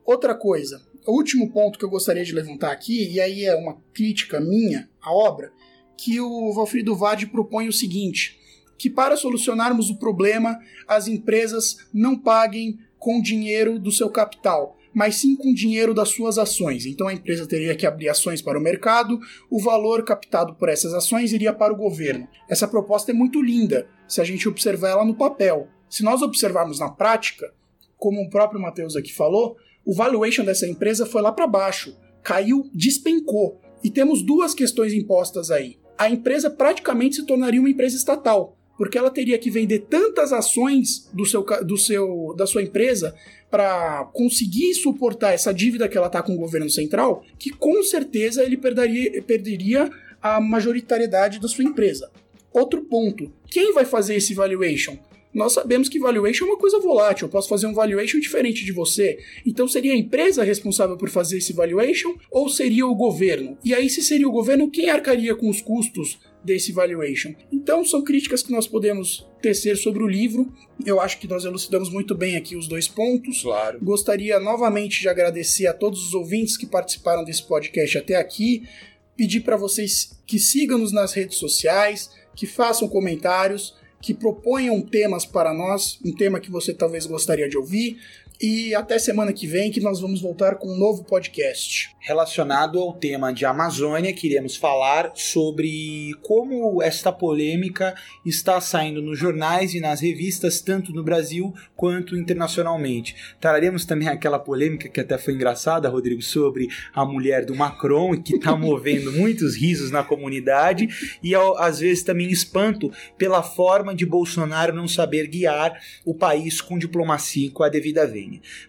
Outra 0.05 0.35
coisa, 0.35 0.83
o 1.07 1.13
último 1.13 1.51
ponto 1.51 1.79
que 1.79 1.85
eu 1.85 1.91
gostaria 1.91 2.25
de 2.25 2.33
levantar 2.33 2.73
aqui, 2.73 3.11
e 3.11 3.21
aí 3.21 3.45
é 3.45 3.55
uma 3.55 3.77
crítica 3.93 4.41
minha 4.41 4.89
à 5.01 5.13
obra, 5.13 5.53
que 5.97 6.21
o 6.21 6.53
Valfrido 6.53 6.97
Vade 6.97 7.27
propõe 7.27 7.69
o 7.69 7.73
seguinte: 7.73 8.39
que 8.79 8.91
para 8.91 9.17
solucionarmos 9.17 9.91
o 9.91 9.99
problema, 9.99 10.59
as 10.87 11.07
empresas 11.07 11.77
não 11.93 12.19
paguem 12.19 12.79
com 12.99 13.21
dinheiro 13.21 13.79
do 13.79 13.91
seu 13.91 14.11
capital, 14.11 14.77
mas 14.95 15.17
sim 15.17 15.37
com 15.37 15.53
dinheiro 15.53 15.95
das 15.95 16.11
suas 16.11 16.39
ações. 16.39 16.87
Então 16.87 17.09
a 17.09 17.15
empresa 17.15 17.47
teria 17.47 17.75
que 17.75 17.87
abrir 17.87 18.09
ações 18.09 18.43
para 18.43 18.59
o 18.59 18.63
mercado, 18.63 19.19
o 19.51 19.61
valor 19.61 20.05
captado 20.05 20.55
por 20.55 20.69
essas 20.69 20.93
ações 20.93 21.33
iria 21.33 21.53
para 21.53 21.73
o 21.73 21.77
governo. 21.77 22.29
Essa 22.49 22.69
proposta 22.69 23.11
é 23.11 23.15
muito 23.15 23.41
linda 23.43 23.87
se 24.07 24.21
a 24.21 24.25
gente 24.25 24.49
observar 24.49 24.91
ela 24.91 25.05
no 25.05 25.15
papel. 25.15 25.69
Se 25.89 26.03
nós 26.03 26.23
observarmos 26.23 26.79
na 26.79 26.91
prática, 26.91 27.53
como 27.97 28.21
o 28.21 28.31
próprio 28.31 28.61
Matheus 28.61 28.97
aqui 28.97 29.13
falou, 29.13 29.57
o 29.85 29.95
valuation 29.95 30.45
dessa 30.45 30.67
empresa 30.67 31.07
foi 31.07 31.23
lá 31.23 31.33
para 31.33 31.47
baixo, 31.47 31.97
caiu, 32.23 32.69
despencou. 32.73 33.61
E 33.83 33.91
temos 33.91 34.23
duas 34.23 34.55
questões 34.55 34.93
impostas 34.93 35.51
aí. 35.51 35.77
A 35.99 36.09
empresa 36.09 36.51
praticamente 36.51 37.17
se 37.17 37.27
tornaria 37.27 37.61
uma 37.61 37.71
empresa 37.71 37.97
estatal, 37.97 38.57
porque 38.77 38.99
ela 38.99 39.11
teria 39.11 39.39
que 39.39 39.51
vender 39.51 39.81
tantas 39.81 40.33
ações 40.33 41.09
do 41.13 41.25
seu, 41.25 41.45
do 41.65 41.77
seu, 41.77 42.35
da 42.37 42.47
sua 42.47 42.63
empresa 42.63 43.15
para 43.51 44.05
conseguir 44.13 44.75
suportar 44.75 45.33
essa 45.33 45.53
dívida 45.53 45.89
que 45.89 45.97
ela 45.97 46.07
está 46.07 46.23
com 46.23 46.35
o 46.35 46.39
governo 46.39 46.71
central, 46.71 47.25
que 47.39 47.51
com 47.51 47.83
certeza 47.83 48.43
ele 48.43 48.57
perderia, 48.57 49.23
perderia 49.23 49.91
a 50.21 50.41
majoritariedade 50.41 51.39
da 51.39 51.49
sua 51.49 51.65
empresa. 51.65 52.11
Outro 52.53 52.83
ponto: 52.83 53.33
quem 53.51 53.73
vai 53.73 53.85
fazer 53.85 54.17
esse 54.17 54.35
valuation? 54.35 54.99
nós 55.35 55.53
sabemos 55.53 55.89
que 55.89 55.99
valuation 55.99 56.45
é 56.45 56.49
uma 56.49 56.59
coisa 56.59 56.79
volátil. 56.79 57.27
Eu 57.27 57.31
posso 57.31 57.49
fazer 57.49 57.67
um 57.67 57.73
valuation 57.73 58.21
diferente 58.21 58.65
de 58.65 58.73
você. 58.73 59.19
Então 59.47 59.67
seria 59.67 59.93
a 59.93 59.97
empresa 59.97 60.45
responsável 60.45 60.97
por 60.97 61.09
fazer 61.09 61.39
esse 61.39 61.53
valuation 61.53 62.15
ou 62.31 62.49
seria 62.49 62.87
o 62.87 62.95
governo? 62.95 63.57
E 63.65 63.75
aí, 63.75 63.89
se 63.89 64.03
seria 64.03 64.29
o 64.29 64.33
governo, 64.33 64.71
quem 64.71 64.91
arcaria 64.91 65.35
com 65.35 65.49
os 65.49 65.63
custos 65.63 66.19
desse 66.45 66.73
valuation? 66.73 67.35
Então 67.53 67.85
são 67.85 68.03
críticas 68.03 68.43
que 68.43 68.53
nós 68.53 68.67
podemos 68.67 69.27
tecer 69.41 69.77
sobre 69.77 70.03
o 70.03 70.09
livro. 70.09 70.53
Eu 70.85 71.01
acho 71.01 71.19
que 71.19 71.29
nós 71.29 71.45
elucidamos 71.45 71.91
muito 71.91 72.15
bem 72.15 72.37
aqui 72.37 72.57
os 72.57 72.69
dois 72.69 72.89
pontos. 72.89 73.43
Claro. 73.43 73.79
Gostaria 73.83 74.39
novamente 74.39 75.01
de 75.01 75.09
agradecer 75.09 75.67
a 75.67 75.75
todos 75.75 76.07
os 76.07 76.15
ouvintes 76.15 76.57
que 76.57 76.67
participaram 76.67 77.25
desse 77.25 77.47
podcast 77.47 77.99
até 77.99 78.17
aqui. 78.17 78.69
Pedir 79.17 79.41
para 79.41 79.57
vocês 79.57 80.19
que 80.27 80.39
sigam-nos 80.39 80.93
nas 80.93 81.13
redes 81.13 81.37
sociais, 81.37 82.11
que 82.35 82.47
façam 82.47 82.89
comentários 82.89 83.75
que 84.03 84.13
proponham 84.13 84.83
temas 84.83 85.25
para 85.25 85.55
nós, 85.55 85.99
um 86.05 86.13
tema 86.13 86.41
que 86.41 86.51
você 86.51 86.75
talvez 86.75 87.07
gostaria 87.07 87.49
de 87.49 87.57
ouvir. 87.57 87.99
E 88.43 88.75
até 88.75 88.99
semana 88.99 89.33
que 89.33 89.47
vem 89.47 89.71
que 89.71 89.79
nós 89.79 90.01
vamos 90.01 90.21
voltar 90.21 90.57
com 90.57 90.67
um 90.67 90.77
novo 90.77 91.05
podcast. 91.05 91.95
Relacionado 92.01 92.81
ao 92.81 92.93
tema 92.93 93.33
de 93.33 93.45
Amazônia, 93.47 94.13
queremos 94.13 94.57
falar 94.57 95.13
sobre 95.15 96.11
como 96.23 96.83
esta 96.83 97.13
polêmica 97.13 97.95
está 98.27 98.61
saindo 98.61 99.01
nos 99.01 99.17
jornais 99.17 99.75
e 99.75 99.81
nas 99.81 100.01
revistas, 100.01 100.61
tanto 100.61 100.93
no 100.93 101.05
Brasil 101.05 101.55
quanto 101.77 102.17
internacionalmente. 102.17 103.15
Traremos 103.41 103.85
também 103.85 104.09
aquela 104.09 104.41
polêmica 104.41 104.89
que 104.89 104.99
até 104.99 105.17
foi 105.17 105.35
engraçada, 105.35 105.89
Rodrigo, 105.89 106.21
sobre 106.21 106.67
a 106.93 107.05
mulher 107.05 107.45
do 107.45 107.55
Macron, 107.55 108.21
que 108.21 108.35
está 108.35 108.57
movendo 108.59 109.13
muitos 109.13 109.55
risos 109.55 109.93
na 109.93 110.03
comunidade, 110.03 110.89
e 111.23 111.33
às 111.59 111.79
vezes 111.79 112.03
também 112.03 112.29
espanto 112.29 112.91
pela 113.17 113.45
forma 113.45 113.95
de 113.95 114.05
Bolsonaro 114.05 114.75
não 114.75 114.89
saber 114.89 115.29
guiar 115.29 115.81
o 116.05 116.13
país 116.13 116.61
com 116.61 116.77
diplomacia 116.77 117.47
e 117.47 117.51
com 117.51 117.63
a 117.63 117.69
devida 117.69 118.05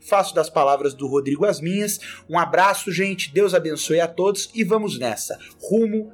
Faço 0.02 0.34
das 0.34 0.50
palavras 0.50 0.94
do 0.94 1.08
Rodrigo 1.08 1.46
as 1.46 1.62
minhas. 1.62 2.00
Um 2.30 2.38
abraço, 2.40 2.92
gente. 2.92 3.34
Deus 3.34 3.54
abençoe 3.54 4.00
a 4.00 4.08
todos 4.08 4.50
e 4.54 4.64
vamos 4.64 4.98
nessa. 4.98 5.38
Rumo 5.62 6.12